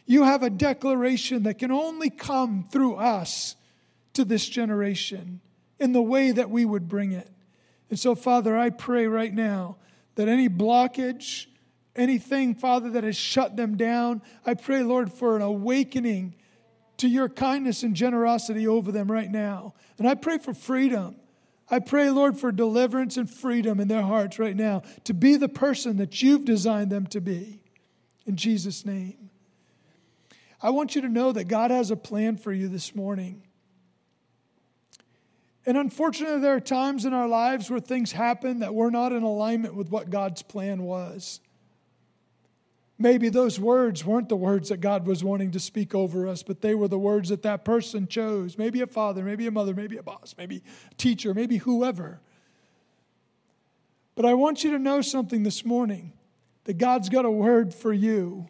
[0.07, 3.55] You have a declaration that can only come through us
[4.13, 5.41] to this generation
[5.79, 7.29] in the way that we would bring it.
[7.91, 9.77] And so, Father, I pray right now
[10.15, 11.45] that any blockage,
[11.95, 16.33] anything, Father, that has shut them down, I pray, Lord, for an awakening
[17.01, 19.73] to your kindness and generosity over them right now.
[19.97, 21.15] And I pray for freedom.
[21.67, 25.49] I pray, Lord, for deliverance and freedom in their hearts right now to be the
[25.49, 27.63] person that you've designed them to be.
[28.27, 29.31] In Jesus' name.
[30.61, 33.41] I want you to know that God has a plan for you this morning.
[35.65, 39.23] And unfortunately, there are times in our lives where things happen that we're not in
[39.23, 41.39] alignment with what God's plan was.
[43.01, 46.61] Maybe those words weren't the words that God was wanting to speak over us, but
[46.61, 48.59] they were the words that that person chose.
[48.59, 50.61] Maybe a father, maybe a mother, maybe a boss, maybe
[50.91, 52.21] a teacher, maybe whoever.
[54.13, 56.13] But I want you to know something this morning
[56.65, 58.47] that God's got a word for you.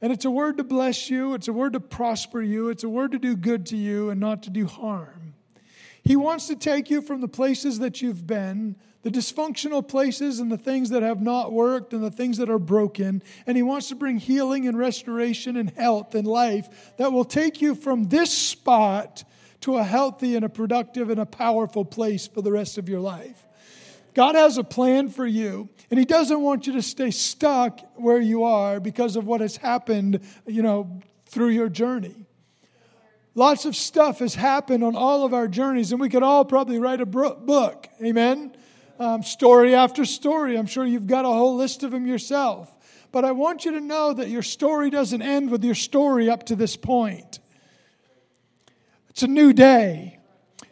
[0.00, 2.88] And it's a word to bless you, it's a word to prosper you, it's a
[2.88, 5.34] word to do good to you and not to do harm.
[6.08, 10.50] He wants to take you from the places that you've been, the dysfunctional places and
[10.50, 13.22] the things that have not worked and the things that are broken.
[13.46, 16.66] And He wants to bring healing and restoration and health and life
[16.96, 19.22] that will take you from this spot
[19.60, 23.00] to a healthy and a productive and a powerful place for the rest of your
[23.00, 23.44] life.
[24.14, 28.18] God has a plan for you, and He doesn't want you to stay stuck where
[28.18, 32.27] you are because of what has happened, you know, through your journey.
[33.38, 36.80] Lots of stuff has happened on all of our journeys, and we could all probably
[36.80, 37.86] write a book.
[38.02, 38.50] Amen?
[38.98, 40.58] Um, story after story.
[40.58, 42.68] I'm sure you've got a whole list of them yourself.
[43.12, 46.46] But I want you to know that your story doesn't end with your story up
[46.46, 47.38] to this point.
[49.10, 50.18] It's a new day,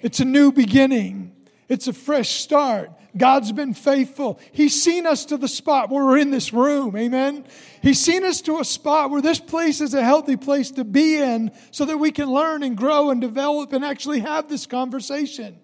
[0.00, 1.35] it's a new beginning,
[1.68, 2.90] it's a fresh start.
[3.16, 4.38] God's been faithful.
[4.52, 6.96] He's seen us to the spot where we're in this room.
[6.96, 7.44] Amen.
[7.82, 11.16] He's seen us to a spot where this place is a healthy place to be
[11.16, 15.58] in so that we can learn and grow and develop and actually have this conversation.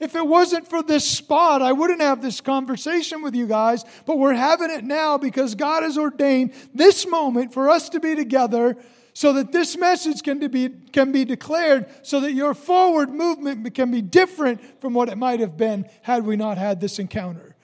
[0.00, 4.18] If it wasn't for this spot, I wouldn't have this conversation with you guys, but
[4.18, 8.78] we're having it now because God has ordained this moment for us to be together
[9.12, 13.90] so that this message can be, can be declared so that your forward movement can
[13.90, 17.56] be different from what it might have been had we not had this encounter.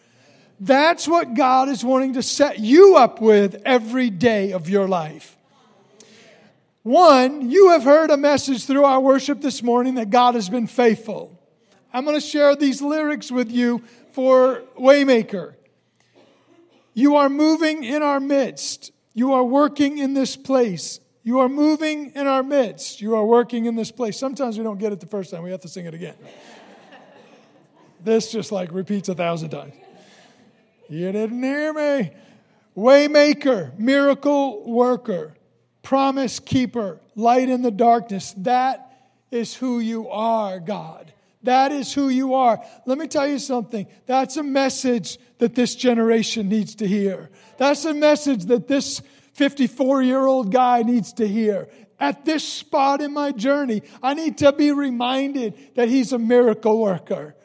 [0.59, 5.37] That's what God is wanting to set you up with every day of your life.
[6.83, 10.67] One, you have heard a message through our worship this morning that God has been
[10.67, 11.37] faithful.
[11.93, 13.83] I'm going to share these lyrics with you
[14.13, 15.55] for Waymaker.
[16.95, 18.93] You are moving in our midst.
[19.15, 21.01] You are working in this place.
[21.27, 23.01] You are moving in our midst.
[23.01, 24.17] You are working in this place.
[24.17, 25.43] Sometimes we don't get it the first time.
[25.43, 26.15] We have to sing it again.
[28.05, 29.75] this just like repeats a thousand times.
[30.89, 32.13] You didn't hear me.
[32.77, 35.35] Waymaker, miracle worker,
[35.83, 38.33] promise keeper, light in the darkness.
[38.37, 38.97] That
[39.33, 41.13] is who you are, God.
[41.43, 42.63] That is who you are.
[42.87, 43.89] Let me tell you something.
[44.07, 47.31] That's a message that this generation needs to hear.
[47.59, 49.03] That's a message that this
[49.37, 51.69] 54 year old guy needs to hear.
[52.01, 56.81] At this spot in my journey, I need to be reminded that he's a miracle
[56.81, 57.37] worker.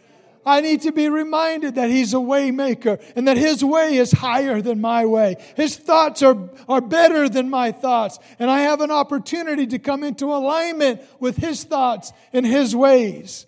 [0.46, 4.62] I need to be reminded that He's a waymaker and that His way is higher
[4.62, 5.36] than my way.
[5.56, 8.18] His thoughts are, are better than my thoughts.
[8.40, 13.46] And I have an opportunity to come into alignment with His thoughts and His ways.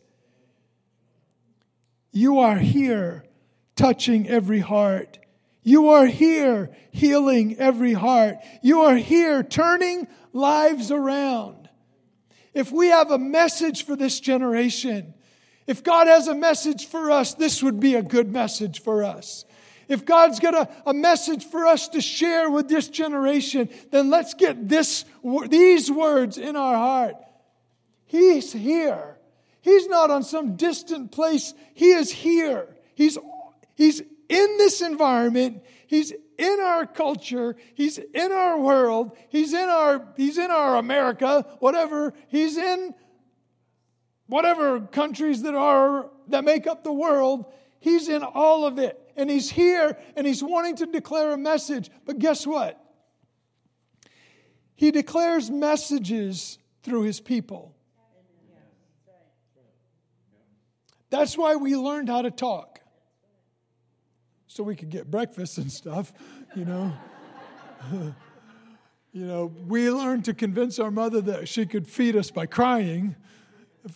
[2.11, 3.23] You are here
[3.75, 5.17] touching every heart.
[5.63, 8.37] You are here healing every heart.
[8.61, 11.69] You are here turning lives around.
[12.53, 15.13] If we have a message for this generation,
[15.65, 19.45] if God has a message for us, this would be a good message for us.
[19.87, 24.33] If God's got a, a message for us to share with this generation, then let's
[24.33, 25.05] get this,
[25.47, 27.15] these words in our heart.
[28.05, 29.17] He's here.
[29.61, 31.53] He's not on some distant place.
[31.73, 32.67] He is here.
[32.95, 33.17] He's,
[33.75, 35.63] he's in this environment.
[35.87, 37.55] He's in our culture.
[37.75, 39.17] He's in our world.
[39.29, 42.13] He's in our, he's in our America, whatever.
[42.27, 42.93] He's in
[44.27, 47.45] whatever countries that are, that make up the world.
[47.79, 48.99] He's in all of it.
[49.15, 51.91] And he's here and he's wanting to declare a message.
[52.05, 52.79] But guess what?
[54.75, 57.75] He declares messages through his people.
[61.09, 62.72] That's why we learned how to talk.
[64.53, 66.13] So we could get breakfast and stuff,
[66.55, 66.93] you know.
[69.11, 73.15] you know, we learned to convince our mother that she could feed us by crying.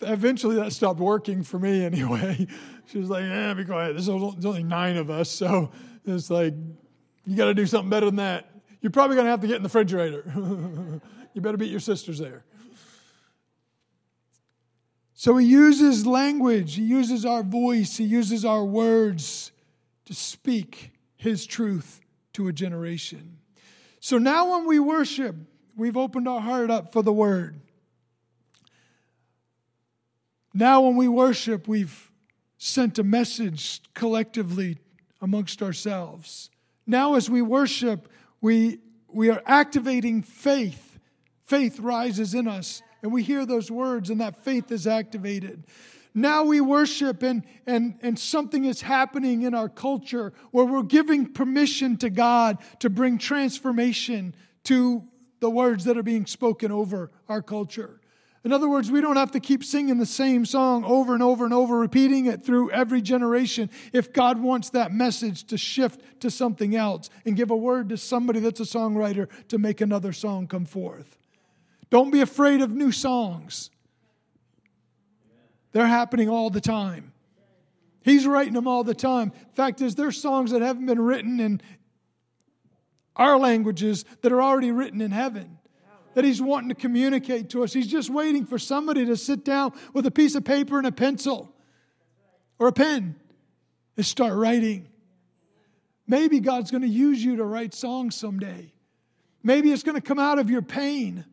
[0.00, 2.44] Eventually, that stopped working for me anyway.
[2.86, 3.92] She was like, "Yeah, be quiet.
[3.92, 5.70] There's only nine of us, so
[6.04, 6.54] it's like
[7.24, 8.50] you got to do something better than that.
[8.80, 10.24] You're probably going to have to get in the refrigerator.
[11.34, 12.42] you better beat your sisters there."
[15.14, 19.52] So he uses language, he uses our voice, he uses our words
[20.08, 22.00] to speak his truth
[22.32, 23.36] to a generation.
[24.00, 25.36] So now when we worship,
[25.76, 27.60] we've opened our heart up for the word.
[30.54, 32.10] Now when we worship, we've
[32.56, 34.78] sent a message collectively
[35.20, 36.48] amongst ourselves.
[36.86, 38.08] Now as we worship,
[38.40, 40.98] we, we are activating faith.
[41.44, 45.64] Faith rises in us and we hear those words and that faith is activated.
[46.20, 51.32] Now we worship and, and, and something is happening in our culture where we're giving
[51.32, 55.04] permission to God to bring transformation to
[55.40, 58.00] the words that are being spoken over our culture.
[58.44, 61.44] In other words, we don't have to keep singing the same song over and over
[61.44, 66.30] and over, repeating it through every generation if God wants that message to shift to
[66.30, 70.46] something else and give a word to somebody that's a songwriter to make another song
[70.46, 71.16] come forth.
[71.90, 73.70] Don't be afraid of new songs.
[75.72, 77.12] They're happening all the time.
[78.02, 79.32] He's writing them all the time.
[79.54, 81.60] Fact is, there's songs that haven't been written in
[83.16, 85.58] our languages that are already written in heaven
[86.14, 87.72] that he's wanting to communicate to us.
[87.72, 90.92] He's just waiting for somebody to sit down with a piece of paper and a
[90.92, 91.54] pencil
[92.58, 93.14] or a pen
[93.96, 94.88] and start writing.
[96.06, 98.72] Maybe God's going to use you to write songs someday.
[99.42, 101.24] Maybe it's going to come out of your pain.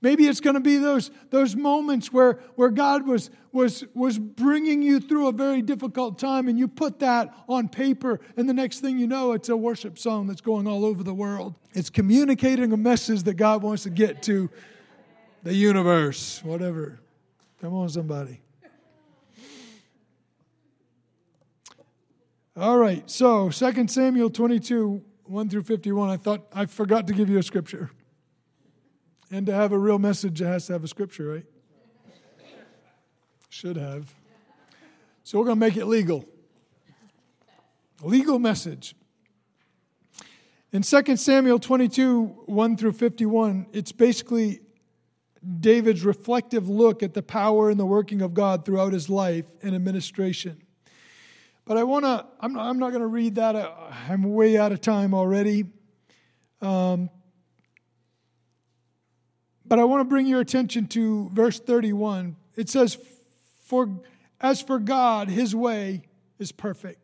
[0.00, 4.80] Maybe it's going to be those, those moments where, where God was, was, was bringing
[4.80, 8.78] you through a very difficult time and you put that on paper, and the next
[8.78, 11.56] thing you know, it's a worship song that's going all over the world.
[11.74, 14.48] It's communicating a message that God wants to get to
[15.42, 17.00] the universe, whatever.
[17.60, 18.40] Come on, somebody.
[22.56, 26.10] All right, so 2 Samuel 22, 1 through 51.
[26.10, 27.90] I thought I forgot to give you a scripture.
[29.30, 31.44] And to have a real message, it has to have a scripture, right?
[33.50, 34.12] Should have.
[35.24, 36.24] So we're going to make it legal.
[38.02, 38.94] Legal message.
[40.72, 44.60] In 2 Samuel 22, 1 through 51, it's basically
[45.60, 49.74] David's reflective look at the power and the working of God throughout his life and
[49.74, 50.60] administration.
[51.64, 53.54] But I want to, I'm not, not going to read that.
[53.54, 53.70] Uh,
[54.08, 55.66] I'm way out of time already.
[56.62, 57.10] Um,
[59.68, 62.36] but I want to bring your attention to verse 31.
[62.56, 62.98] It says,
[63.60, 63.88] For
[64.40, 66.02] as for God, his way
[66.38, 67.00] is perfect.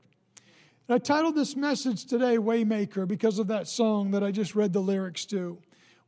[0.88, 4.72] And I titled this message today, Waymaker, because of that song that I just read
[4.72, 5.58] the lyrics to.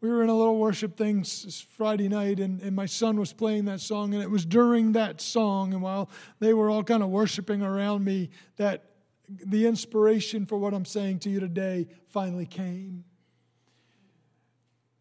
[0.01, 3.65] We were in a little worship thing Friday night, and, and my son was playing
[3.65, 7.09] that song, and it was during that song, and while they were all kind of
[7.09, 8.85] worshiping around me, that
[9.29, 13.05] the inspiration for what I'm saying to you today finally came.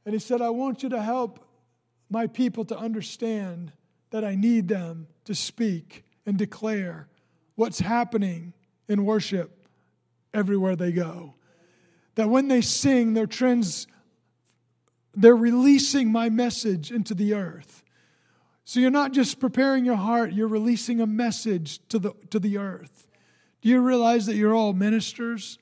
[0.06, 1.45] And he said, I want you to help
[2.10, 3.72] my people to understand
[4.12, 7.08] that I need them to speak and declare
[7.56, 8.53] what's happening
[8.88, 9.68] in worship
[10.34, 11.34] everywhere they go.
[12.16, 13.88] That when they sing, their trends,
[15.14, 17.84] they're releasing my message into the earth.
[18.64, 22.58] So you're not just preparing your heart, you're releasing a message to the, to the
[22.58, 23.08] earth.
[23.62, 25.60] Do you realize that you're all ministers?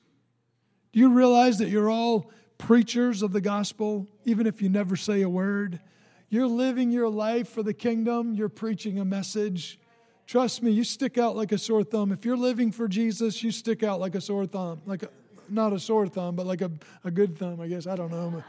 [0.92, 5.22] Do you realize that you're all preachers of the gospel, even if you never say
[5.22, 5.80] a word?
[6.28, 9.78] You're living your life for the kingdom, you're preaching a message.
[10.26, 12.10] Trust me, you stick out like a sore thumb.
[12.10, 14.80] If you're living for Jesus, you stick out like a sore thumb.
[14.86, 15.10] Like a,
[15.48, 16.70] not a sore thumb, but like a,
[17.04, 17.86] a good thumb, I guess.
[17.86, 18.42] I don't know.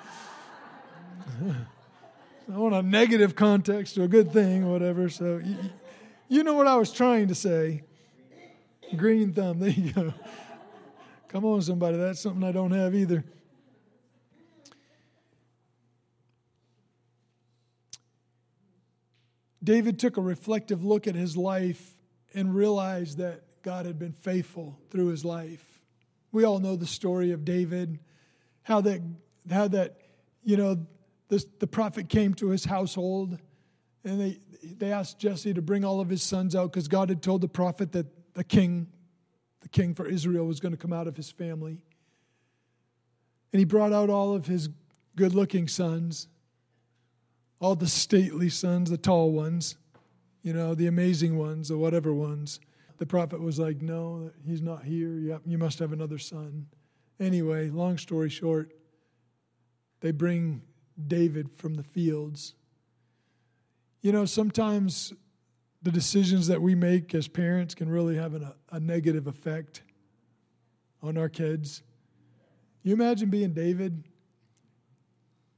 [2.54, 5.10] I want a negative context to a good thing or whatever.
[5.10, 5.58] So you,
[6.28, 7.84] you know what I was trying to say.
[8.96, 10.14] Green thumb, there you go.
[11.28, 11.98] Come on, somebody.
[11.98, 13.24] That's something I don't have either.
[19.66, 21.96] David took a reflective look at his life
[22.34, 25.82] and realized that God had been faithful through his life.
[26.32, 28.00] We all know the story of David,
[28.62, 29.02] how that,
[29.50, 29.98] how that
[30.44, 30.86] you know,
[31.30, 33.40] the, the prophet came to his household
[34.04, 37.24] and they, they asked Jesse to bring all of his sons out because God had
[37.24, 38.06] told the prophet that
[38.36, 38.88] the king,
[39.62, 41.82] the king for Israel, was going to come out of his family.
[43.52, 44.70] And he brought out all of his
[45.16, 46.28] good looking sons
[47.66, 49.76] all the stately sons, the tall ones,
[50.44, 52.60] you know, the amazing ones, the whatever ones.
[53.00, 55.16] The prophet was like, No, he's not here.
[55.16, 56.68] You, you must have another son.
[57.20, 58.72] Anyway, long story short,
[60.02, 60.62] they bring
[61.08, 62.54] David from the fields.
[64.04, 65.12] You know, sometimes
[65.82, 69.82] the decisions that we make as parents can really have an, a negative effect
[71.02, 71.82] on our kids.
[72.84, 74.04] You imagine being David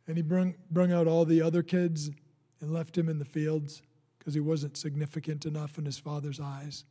[0.08, 2.10] and he brung, brung out all the other kids
[2.62, 3.82] and left him in the fields
[4.18, 6.86] because he wasn't significant enough in his father's eyes.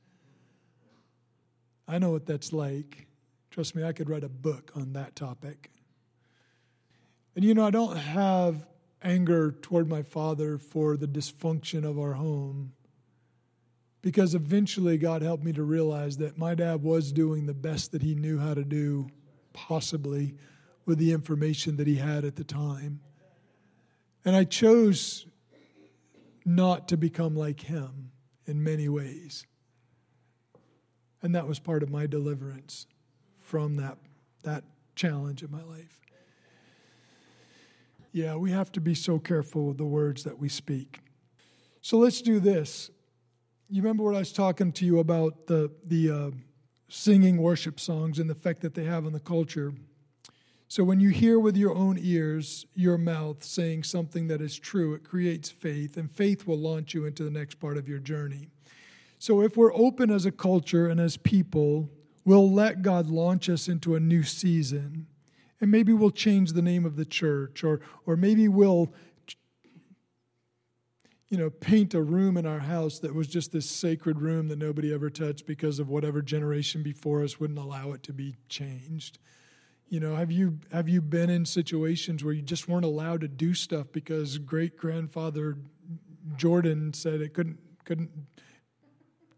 [1.88, 3.06] I know what that's like.
[3.50, 5.70] Trust me, I could write a book on that topic.
[7.34, 8.66] And you know, I don't have
[9.02, 12.72] anger toward my father for the dysfunction of our home
[14.02, 18.02] because eventually God helped me to realize that my dad was doing the best that
[18.02, 19.08] he knew how to do,
[19.52, 20.34] possibly
[20.86, 23.00] with the information that he had at the time.
[24.24, 25.26] And I chose
[26.44, 28.12] not to become like him
[28.46, 29.44] in many ways.
[31.22, 32.86] And that was part of my deliverance
[33.40, 33.98] from that,
[34.44, 34.64] that
[34.94, 36.00] challenge in my life.
[38.12, 41.00] Yeah, we have to be so careful with the words that we speak.
[41.82, 42.90] So let's do this.
[43.68, 46.30] You remember what I was talking to you about the, the uh,
[46.88, 49.74] singing worship songs and the effect that they have on the culture?
[50.68, 54.94] So when you hear with your own ears your mouth saying something that is true,
[54.94, 58.48] it creates faith, and faith will launch you into the next part of your journey.
[59.18, 61.88] So if we're open as a culture and as people,
[62.24, 65.06] we'll let God launch us into a new season.
[65.60, 68.92] And maybe we'll change the name of the church, or, or maybe we'll
[71.28, 74.58] you know, paint a room in our house that was just this sacred room that
[74.58, 79.18] nobody ever touched because of whatever generation before us wouldn't allow it to be changed.
[79.88, 83.28] You know, have you have you been in situations where you just weren't allowed to
[83.28, 85.56] do stuff because great grandfather
[86.36, 88.10] Jordan said it couldn't couldn't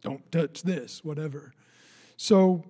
[0.01, 1.53] don't touch this, whatever.
[2.17, 2.65] So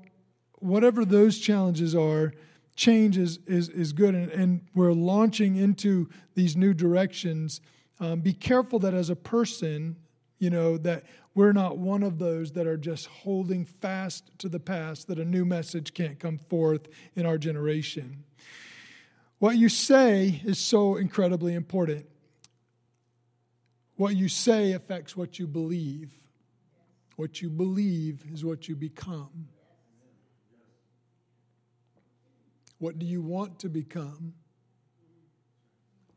[0.59, 2.33] whatever those challenges are,
[2.75, 7.61] change is is, is good and, and we're launching into these new directions.
[8.01, 9.97] Um, be careful that as a person,
[10.39, 11.05] you know, that
[11.39, 15.25] we're not one of those that are just holding fast to the past, that a
[15.25, 18.25] new message can't come forth in our generation.
[19.39, 22.07] What you say is so incredibly important.
[23.95, 26.11] What you say affects what you believe.
[27.15, 29.47] What you believe is what you become.
[32.79, 34.35] What do you want to become?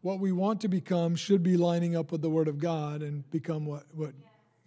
[0.01, 3.29] What we want to become should be lining up with the Word of God and
[3.29, 4.13] become what, what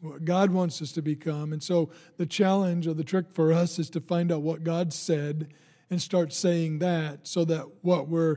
[0.05, 1.53] what God wants us to become.
[1.53, 4.93] And so the challenge or the trick for us is to find out what God
[4.93, 5.55] said
[5.91, 8.37] and start saying that so that what we're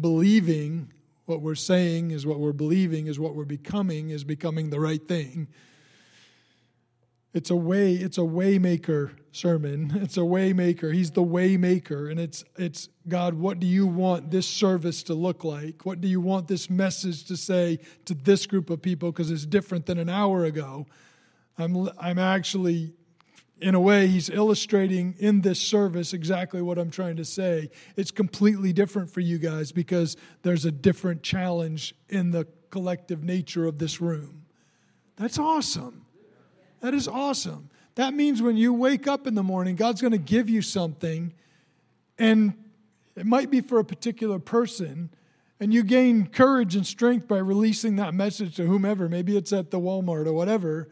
[0.00, 0.92] believing,
[1.26, 5.06] what we're saying is what we're believing, is what we're becoming, is becoming the right
[5.06, 5.48] thing.
[7.32, 9.92] It's a way, it's a waymaker sermon.
[10.02, 10.92] It's a waymaker.
[10.92, 12.10] He's the waymaker.
[12.10, 15.86] And it's it's God, what do you want this service to look like?
[15.86, 19.12] What do you want this message to say to this group of people?
[19.12, 20.86] Because it's different than an hour ago.
[21.58, 22.92] I'm I'm actually
[23.60, 27.70] in a way, he's illustrating in this service exactly what I'm trying to say.
[27.94, 33.66] It's completely different for you guys because there's a different challenge in the collective nature
[33.66, 34.46] of this room.
[35.16, 36.06] That's awesome.
[36.80, 37.70] That is awesome.
[37.94, 41.32] That means when you wake up in the morning, God's going to give you something,
[42.18, 42.54] and
[43.16, 45.10] it might be for a particular person,
[45.58, 49.08] and you gain courage and strength by releasing that message to whomever.
[49.08, 50.88] Maybe it's at the Walmart or whatever.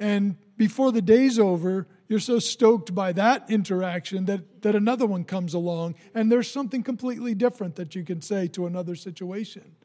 [0.00, 5.22] And before the day's over, you're so stoked by that interaction that, that another one
[5.22, 9.76] comes along, and there's something completely different that you can say to another situation.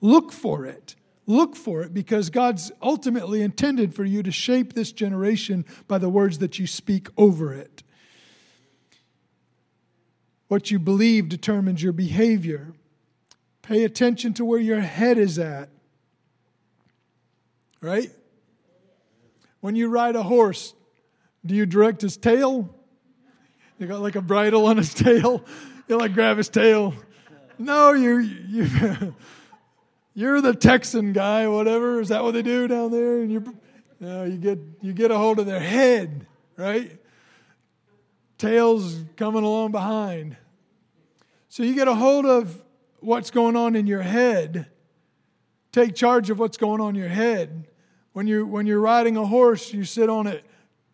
[0.00, 0.94] Look for it.
[1.26, 6.08] Look for it because God's ultimately intended for you to shape this generation by the
[6.08, 7.82] words that you speak over it.
[10.48, 12.72] What you believe determines your behavior.
[13.62, 15.68] Pay attention to where your head is at.
[17.80, 18.10] Right?
[19.60, 20.74] When you ride a horse,
[21.44, 22.72] do you direct his tail?
[23.78, 25.44] You got like a bridle on his tail.
[25.88, 26.94] You like grab his tail.
[27.58, 28.68] No, you you
[30.16, 32.00] you're the Texan guy, whatever.
[32.00, 33.20] Is that what they do down there?
[33.20, 33.54] And you,
[34.00, 36.90] you, you get you get a hold of their head, right?
[38.38, 40.38] Tails coming along behind.
[41.50, 42.62] So you get a hold of
[43.00, 44.68] what's going on in your head.
[45.70, 47.68] Take charge of what's going on in your head.
[48.14, 50.46] When you when you're riding a horse, you sit on it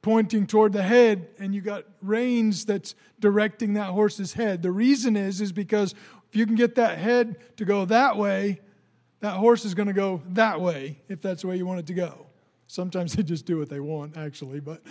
[0.03, 4.63] pointing toward the head and you got reins that's directing that horse's head.
[4.63, 5.95] The reason is is because
[6.29, 8.59] if you can get that head to go that way,
[9.23, 11.87] that horse is going to go that way if that's the way you want it
[11.87, 12.27] to go.
[12.67, 14.83] Sometimes they just do what they want, actually, but.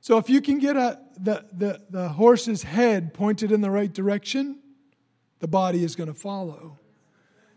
[0.00, 3.92] So if you can get a, the, the, the horse's head pointed in the right
[3.92, 4.58] direction,
[5.40, 6.78] the body is going to follow.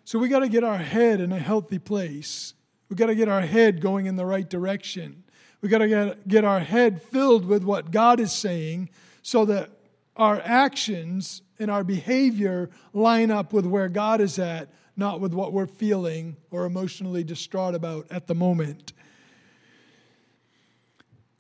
[0.04, 2.54] So we got to get our head in a healthy place.
[2.90, 5.24] We got to get our head going in the right direction.
[5.62, 8.90] We got to get, get our head filled with what God is saying
[9.22, 9.70] so that
[10.16, 15.54] our actions and our behavior line up with where God is at, not with what
[15.54, 18.94] we're feeling or emotionally distraught about at the moment.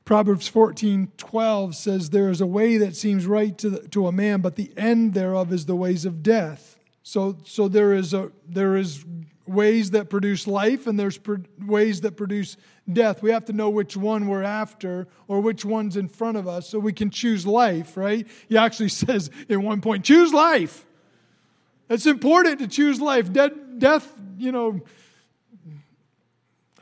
[0.06, 4.12] Proverbs 14 12 says, There is a way that seems right to, the, to a
[4.12, 6.78] man, but the end thereof is the ways of death.
[7.04, 9.06] So, so there, is a, there is
[9.48, 11.20] ways that produce life and there's
[11.66, 12.58] ways that produce
[12.92, 13.24] death.
[13.24, 16.70] We have to know which one we're after or which one's in front of us
[16.70, 18.28] so we can choose life, right?
[18.50, 20.86] He actually says at one point, choose life.
[21.92, 23.34] It's important to choose life.
[23.34, 24.80] Dead, death, you know,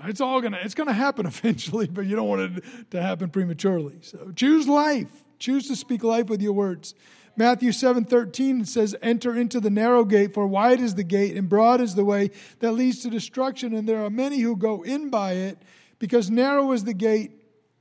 [0.04, 3.98] it's all gonna it's gonna happen eventually, but you don't want it to happen prematurely.
[4.02, 5.12] So choose life.
[5.40, 6.94] Choose to speak life with your words.
[7.36, 11.50] Matthew 7 13 says, Enter into the narrow gate, for wide is the gate, and
[11.50, 12.30] broad is the way
[12.60, 15.58] that leads to destruction, and there are many who go in by it,
[15.98, 17.32] because narrow is the gate,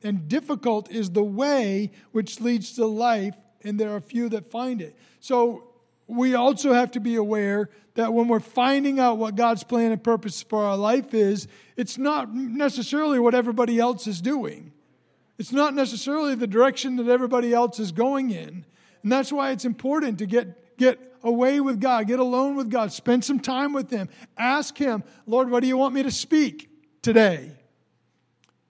[0.03, 4.81] and difficult is the way which leads to life, and there are few that find
[4.81, 4.97] it.
[5.19, 5.68] So
[6.09, 10.03] we also have to be aware that when we're finding out what God's plan and
[10.03, 11.47] purpose for our life is,
[11.77, 14.73] it's not necessarily what everybody else is doing.
[15.39, 18.65] It's not necessarily the direction that everybody else is going in.
[19.03, 22.93] And that's why it's important to get, get away with God, get alone with God,
[22.93, 24.09] spend some time with Him.
[24.37, 26.71] Ask Him, Lord, what do you want me to speak
[27.03, 27.53] today?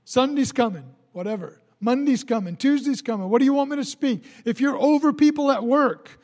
[0.05, 1.61] Sunday's coming, whatever.
[1.80, 3.28] Monday's coming, Tuesday's coming.
[3.28, 4.24] What do you want me to speak?
[4.45, 6.18] If you're over people at work,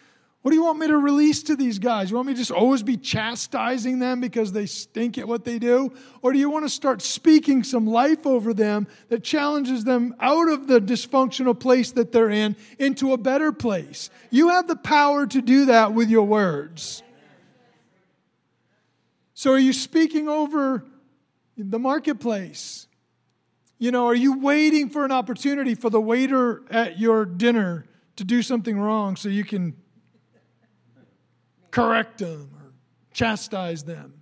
[0.45, 2.11] what do you want me to release to these guys?
[2.11, 5.59] You want me to just always be chastising them because they stink at what they
[5.59, 5.91] do?
[6.21, 10.51] Or do you want to start speaking some life over them that challenges them out
[10.51, 14.11] of the dysfunctional place that they're in into a better place?
[14.29, 17.03] You have the power to do that with your words.
[19.33, 20.85] So, are you speaking over
[21.57, 22.87] the marketplace?
[23.79, 27.87] You know, are you waiting for an opportunity for the waiter at your dinner
[28.17, 29.75] to do something wrong so you can
[31.75, 32.73] correct them or
[33.13, 34.15] chastise them?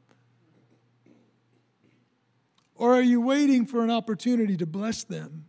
[2.75, 5.45] Or are you waiting for an opportunity to bless them?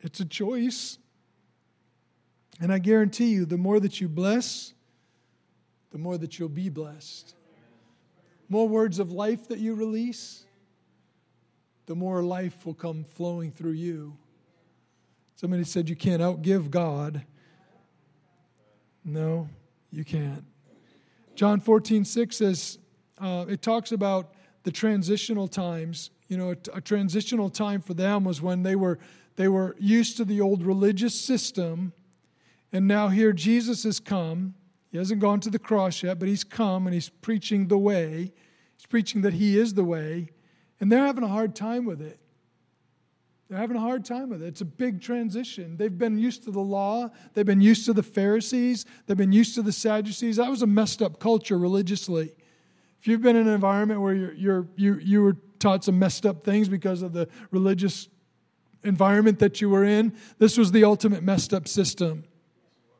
[0.00, 0.98] It's a choice.
[2.60, 4.74] And I guarantee you, the more that you bless,
[5.90, 7.34] the more that you'll be blessed.
[8.50, 10.44] More words of life that you release,
[11.86, 14.18] the more life will come flowing through you.
[15.44, 17.22] Somebody said you can't outgive God.
[19.04, 19.46] No,
[19.92, 20.42] you can't.
[21.34, 22.78] John 14, 6 says,
[23.18, 24.32] uh, it talks about
[24.62, 26.08] the transitional times.
[26.28, 28.98] You know, a, a transitional time for them was when they were,
[29.36, 31.92] they were used to the old religious system
[32.72, 34.54] and now here Jesus has come.
[34.92, 38.32] He hasn't gone to the cross yet, but he's come and he's preaching the way.
[38.78, 40.30] He's preaching that he is the way.
[40.80, 42.18] And they're having a hard time with it.
[43.54, 44.46] They're having a hard time with it.
[44.46, 45.76] It's a big transition.
[45.76, 49.54] They've been used to the law, they've been used to the Pharisees, they've been used
[49.54, 50.38] to the Sadducees.
[50.38, 52.34] That was a messed up culture religiously.
[53.00, 56.26] If you've been in an environment where you're, you're, you, you were taught some messed
[56.26, 58.08] up things because of the religious
[58.82, 62.24] environment that you were in, this was the ultimate messed up system.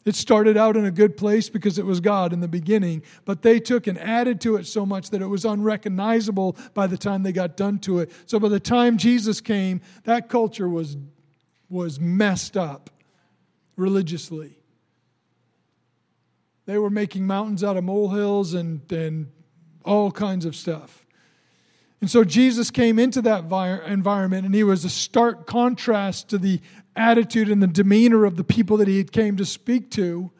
[0.04, 3.40] It started out in a good place because it was God in the beginning, but
[3.40, 7.22] they took and added to it so much that it was unrecognizable by the time
[7.22, 8.12] they got done to it.
[8.26, 10.96] So by the time Jesus came, that culture was,
[11.70, 12.90] was messed up
[13.76, 14.58] religiously.
[16.66, 19.28] They were making mountains out of molehills and, and
[19.84, 21.04] all kinds of stuff.
[22.00, 23.44] And so Jesus came into that
[23.86, 26.60] environment and he was a stark contrast to the
[26.96, 30.30] attitude and the demeanor of the people that he had came to speak to.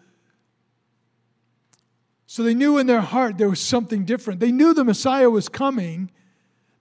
[2.27, 4.41] So they knew in their heart there was something different.
[4.41, 6.11] They knew the Messiah was coming.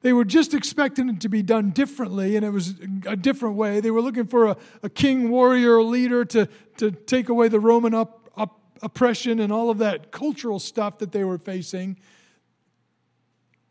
[0.01, 2.73] They were just expecting it to be done differently, and it was
[3.05, 3.79] a different way.
[3.79, 7.93] They were looking for a, a king, warrior, leader to, to take away the Roman
[7.93, 11.97] up, up, oppression and all of that cultural stuff that they were facing.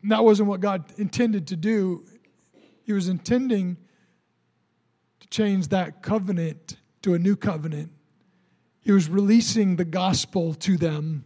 [0.01, 2.03] And that wasn't what God intended to do.
[2.83, 3.77] He was intending
[5.33, 7.91] change that covenant to a new covenant.
[8.81, 11.25] He was releasing the gospel to them,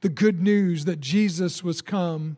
[0.00, 2.36] the good news that Jesus was come.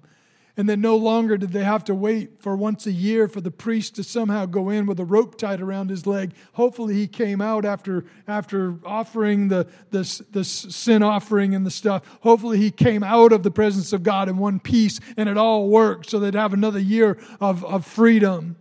[0.57, 3.51] And then no longer did they have to wait for once a year for the
[3.51, 6.33] priest to somehow go in with a rope tied around his leg.
[6.55, 12.03] Hopefully, he came out after, after offering the, the, the sin offering and the stuff.
[12.23, 15.69] Hopefully, he came out of the presence of God in one piece and it all
[15.69, 18.57] worked so they'd have another year of, of freedom.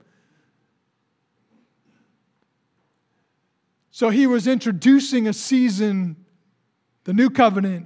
[4.00, 6.16] So he was introducing a season,
[7.04, 7.86] the new covenant,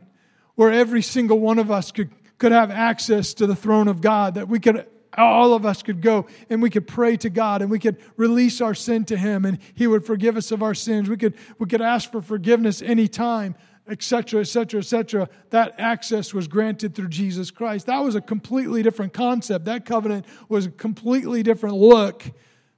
[0.53, 4.35] where every single one of us could, could have access to the throne of God,
[4.35, 4.85] that we could
[5.17, 8.61] all of us could go and we could pray to God and we could release
[8.61, 11.09] our sin to him and he would forgive us of our sins.
[11.09, 13.55] We could we could ask for forgiveness anytime,
[13.87, 15.29] etc., etc., etc.
[15.49, 17.87] That access was granted through Jesus Christ.
[17.87, 19.65] That was a completely different concept.
[19.65, 22.23] That covenant was a completely different look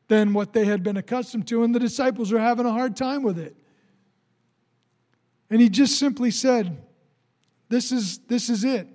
[0.07, 3.23] than what they had been accustomed to, and the disciples are having a hard time
[3.23, 3.55] with it.
[5.49, 6.77] And he just simply said,
[7.69, 8.87] This is, this is it.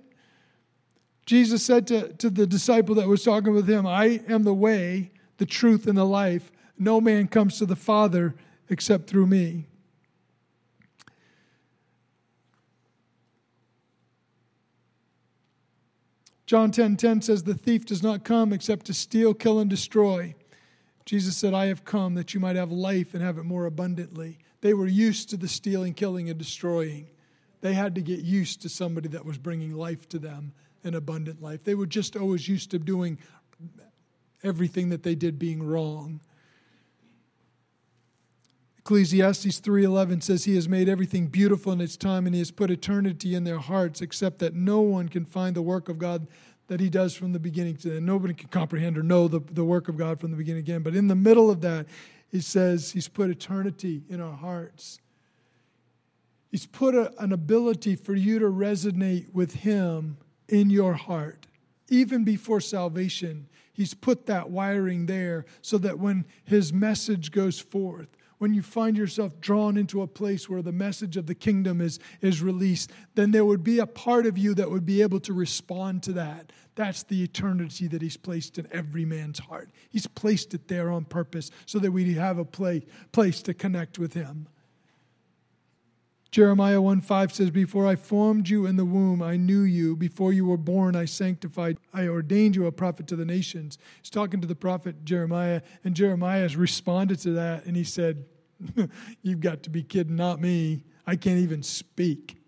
[1.25, 5.11] Jesus said to, to the disciple that was talking with him, I am the way,
[5.37, 6.51] the truth, and the life.
[6.77, 8.35] No man comes to the Father
[8.69, 9.67] except through me.
[16.45, 19.69] John 10:10 10, 10 says the thief does not come except to steal, kill and
[19.69, 20.35] destroy.
[21.11, 24.37] Jesus said, I have come that you might have life and have it more abundantly.
[24.61, 27.05] They were used to the stealing, killing, and destroying.
[27.59, 30.53] They had to get used to somebody that was bringing life to them,
[30.85, 31.65] an abundant life.
[31.65, 33.17] They were just always used to doing
[34.41, 36.21] everything that they did being wrong.
[38.77, 42.71] Ecclesiastes 3:11 says he has made everything beautiful in its time and he has put
[42.71, 46.25] eternity in their hearts except that no one can find the work of God
[46.71, 48.05] that he does from the beginning to end.
[48.05, 50.83] Nobody can comprehend or know the, the work of God from the beginning again.
[50.83, 51.85] But in the middle of that,
[52.29, 55.01] he says he's put eternity in our hearts.
[56.49, 60.15] He's put a, an ability for you to resonate with him
[60.47, 61.45] in your heart,
[61.89, 68.07] even before salvation, He's put that wiring there so that when His message goes forth,
[68.41, 71.99] when you find yourself drawn into a place where the message of the kingdom is,
[72.21, 75.31] is released, then there would be a part of you that would be able to
[75.31, 76.51] respond to that.
[76.73, 79.69] That's the eternity that He's placed in every man's heart.
[79.91, 82.81] He's placed it there on purpose so that we have a play,
[83.11, 84.47] place to connect with Him.
[86.31, 89.97] Jeremiah 1 5 says, Before I formed you in the womb, I knew you.
[89.97, 91.77] Before you were born, I sanctified.
[91.93, 93.77] I ordained you a prophet to the nations.
[94.01, 98.23] He's talking to the prophet Jeremiah, and Jeremiah has responded to that, and he said,
[99.21, 100.85] You've got to be kidding, not me.
[101.05, 102.40] I can't even speak.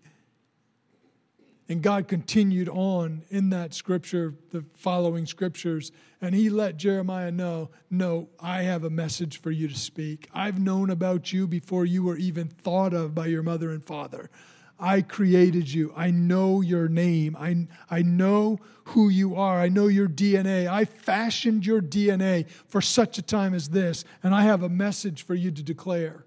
[1.68, 7.70] And God continued on in that scripture, the following scriptures, and He let Jeremiah know
[7.90, 10.28] no, I have a message for you to speak.
[10.34, 14.30] I've known about you before you were even thought of by your mother and father.
[14.78, 15.92] I created you.
[15.96, 17.36] I know your name.
[17.38, 19.58] I, I know who you are.
[19.58, 20.66] I know your DNA.
[20.66, 25.24] I fashioned your DNA for such a time as this, and I have a message
[25.24, 26.26] for you to declare.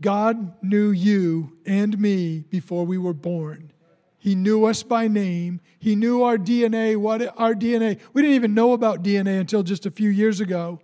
[0.00, 3.72] God knew you and me before we were born.
[4.18, 5.60] He knew us by name.
[5.78, 7.98] He knew our DNA, what our DNA.
[8.12, 10.80] We didn't even know about DNA until just a few years ago.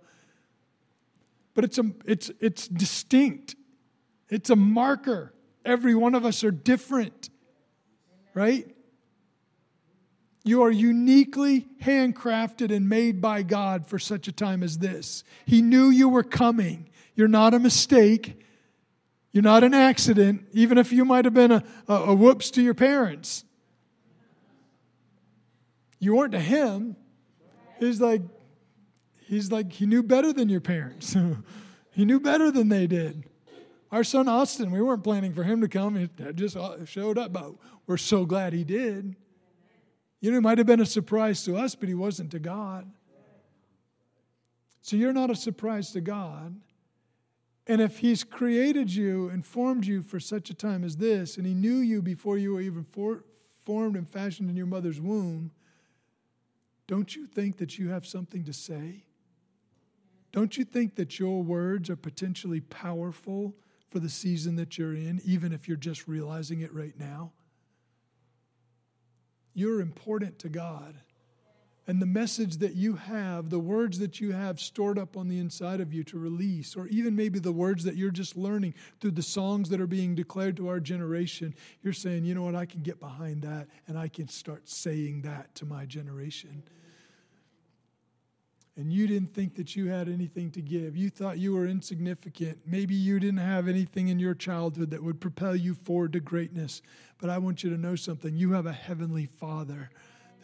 [1.53, 3.55] But it's, a, it's, it's distinct,
[4.29, 5.33] it's a marker.
[5.63, 7.29] Every one of us are different,
[8.33, 8.67] right?
[10.43, 15.23] You are uniquely handcrafted and made by God for such a time as this.
[15.45, 16.87] He knew you were coming.
[17.15, 18.44] You're not a mistake.
[19.35, 22.61] You're not an accident, even if you might have been a, a, a whoops to
[22.61, 23.43] your parents.
[25.99, 26.95] You weren't to him.
[27.77, 28.21] He's like,
[29.27, 31.17] he's like, he knew better than your parents.
[31.91, 33.25] he knew better than they did.
[33.91, 35.97] Our son Austin, we weren't planning for him to come.
[35.97, 36.55] He just
[36.85, 37.51] showed up, but
[37.87, 39.17] we're so glad he did.
[40.21, 42.89] You know, it might have been a surprise to us, but he wasn't to God.
[44.81, 46.55] So you're not a surprise to God.
[47.67, 51.45] And if He's created you and formed you for such a time as this, and
[51.45, 53.23] He knew you before you were even for,
[53.65, 55.51] formed and fashioned in your mother's womb,
[56.87, 59.03] don't you think that you have something to say?
[60.31, 63.55] Don't you think that your words are potentially powerful
[63.89, 67.31] for the season that you're in, even if you're just realizing it right now?
[69.53, 70.95] You're important to God
[71.87, 75.37] and the message that you have, the words that you have stored up on the
[75.37, 79.11] inside of you to release, or even maybe the words that you're just learning through
[79.11, 82.65] the songs that are being declared to our generation, you're saying, you know what, I
[82.65, 86.63] can get behind that and I can start saying that to my generation.
[88.77, 90.97] And you didn't think that you had anything to give.
[90.97, 92.57] You thought you were insignificant.
[92.65, 96.81] Maybe you didn't have anything in your childhood that would propel you forward to greatness.
[97.19, 98.35] But I want you to know something.
[98.35, 99.91] You have a heavenly Father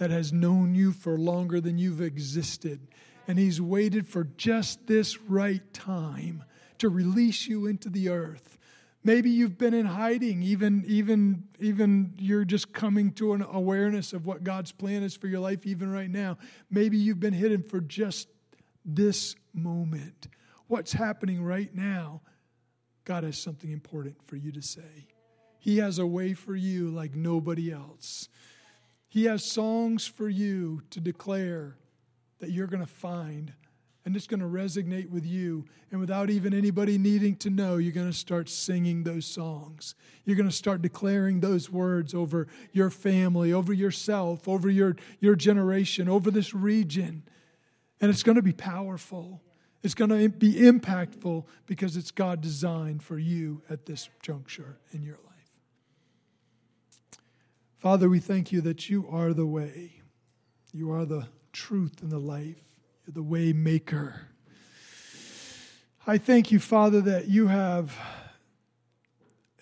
[0.02, 2.80] that has known you for longer than you've existed.
[3.28, 6.44] And He's waited for just this right time
[6.80, 8.58] to release you into the earth.
[9.04, 14.26] Maybe you've been in hiding, even, even, even you're just coming to an awareness of
[14.26, 16.40] what God's plan is for your life, even right now.
[16.72, 18.28] Maybe you've been hidden for just
[18.84, 20.30] this moment.
[20.66, 22.22] What's happening right now?
[23.06, 25.06] God has something important for you to say.
[25.60, 28.30] He has a way for you like nobody else.
[29.12, 31.76] He has songs for you to declare
[32.40, 33.52] that you're going to find,
[34.06, 35.66] and it's going to resonate with you.
[35.92, 39.96] And without even anybody needing to know, you're going to start singing those songs.
[40.24, 45.36] You're going to start declaring those words over your family, over yourself, over your, your
[45.36, 47.24] generation, over this region.
[48.00, 49.42] And it's going to be powerful.
[49.84, 55.04] It's going to be impactful because it's God designed for you at this juncture in
[55.04, 55.31] your life.
[57.82, 60.04] Father, we thank you that you are the way.
[60.72, 62.64] You are the truth and the life.
[63.08, 64.28] You're the way maker.
[66.06, 67.98] I thank you, Father, that you have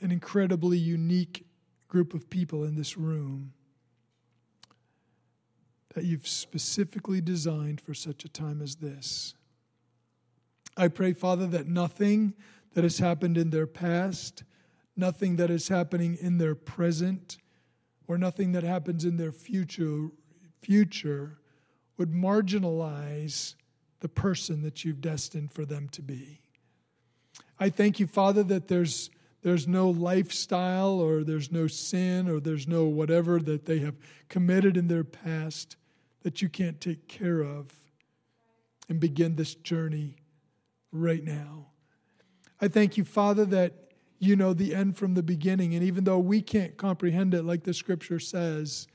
[0.02, 1.46] an incredibly unique
[1.88, 3.54] group of people in this room
[5.94, 9.34] that you've specifically designed for such a time as this.
[10.76, 12.34] I pray, Father, that nothing
[12.74, 14.44] that has happened in their past,
[14.98, 17.38] nothing that is happening in their present,
[18.10, 20.10] or nothing that happens in their future,
[20.62, 21.38] future
[21.98, 23.54] would marginalize
[24.00, 26.42] the person that you've destined for them to be.
[27.60, 29.12] I thank you, Father, that there's,
[29.44, 33.96] there's no lifestyle or there's no sin or there's no whatever that they have
[34.28, 35.76] committed in their past
[36.24, 37.72] that you can't take care of
[38.90, 40.16] and begin this journey
[40.92, 41.68] right now.
[42.60, 43.89] I thank you, Father, that
[44.20, 45.74] you know the end from the beginning.
[45.74, 48.88] And even though we can't comprehend it like the scripture says,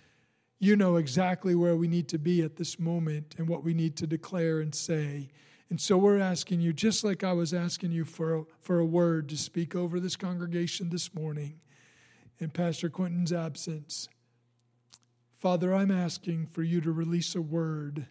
[0.61, 3.97] you know exactly where we need to be at this moment and what we need
[3.97, 5.29] to declare and say.
[5.71, 8.85] And so we're asking you, just like I was asking you for a, for a
[8.85, 11.59] word to speak over this congregation this morning
[12.39, 14.09] in Pastor Quentin's absence.
[15.39, 18.07] Father, I'm asking for you to release a word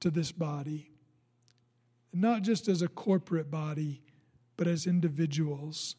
[0.00, 0.90] to this body,
[2.12, 4.02] not just as a corporate body,
[4.60, 5.96] but as individuals.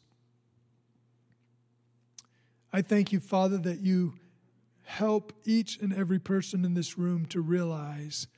[2.72, 4.14] I thank you, Father, that you
[4.84, 8.28] help each and every person in this room to realize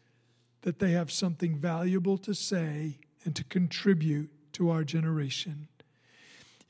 [0.62, 5.68] that they have something valuable to say and to contribute to our generation.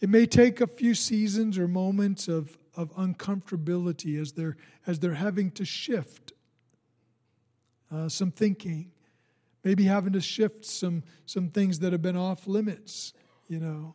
[0.00, 5.14] It may take a few seasons or moments of, of uncomfortability as they're, as they're
[5.14, 6.32] having to shift
[7.94, 8.90] uh, some thinking,
[9.62, 13.12] maybe having to shift some, some things that have been off limits,
[13.48, 13.94] you know.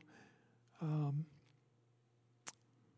[0.81, 1.25] Um,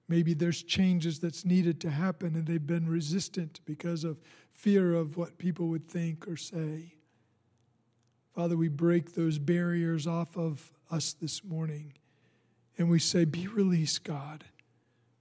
[0.07, 4.19] maybe there's changes that's needed to happen and they've been resistant because of
[4.53, 6.93] fear of what people would think or say.
[8.35, 11.93] Father, we break those barriers off of us this morning
[12.77, 14.43] and we say, Be released, God.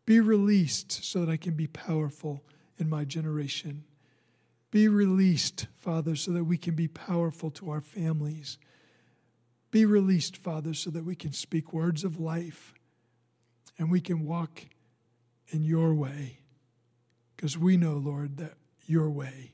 [0.06, 2.42] Be released so that I can be powerful
[2.78, 3.84] in my generation.
[4.70, 8.58] Be released, Father, so that we can be powerful to our families.
[9.70, 12.74] Be released, Father, so that we can speak words of life
[13.78, 14.66] and we can walk
[15.50, 16.38] in your way
[17.36, 18.54] because we know, Lord, that
[18.86, 19.52] your way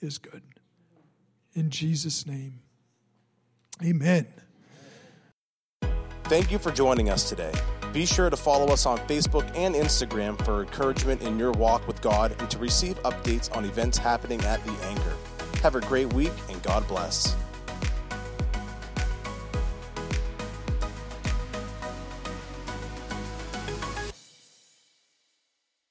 [0.00, 0.42] is good.
[1.54, 2.60] In Jesus' name,
[3.82, 4.26] amen.
[6.24, 7.52] Thank you for joining us today.
[7.92, 12.02] Be sure to follow us on Facebook and Instagram for encouragement in your walk with
[12.02, 15.14] God and to receive updates on events happening at The Anchor.
[15.62, 17.34] Have a great week and God bless.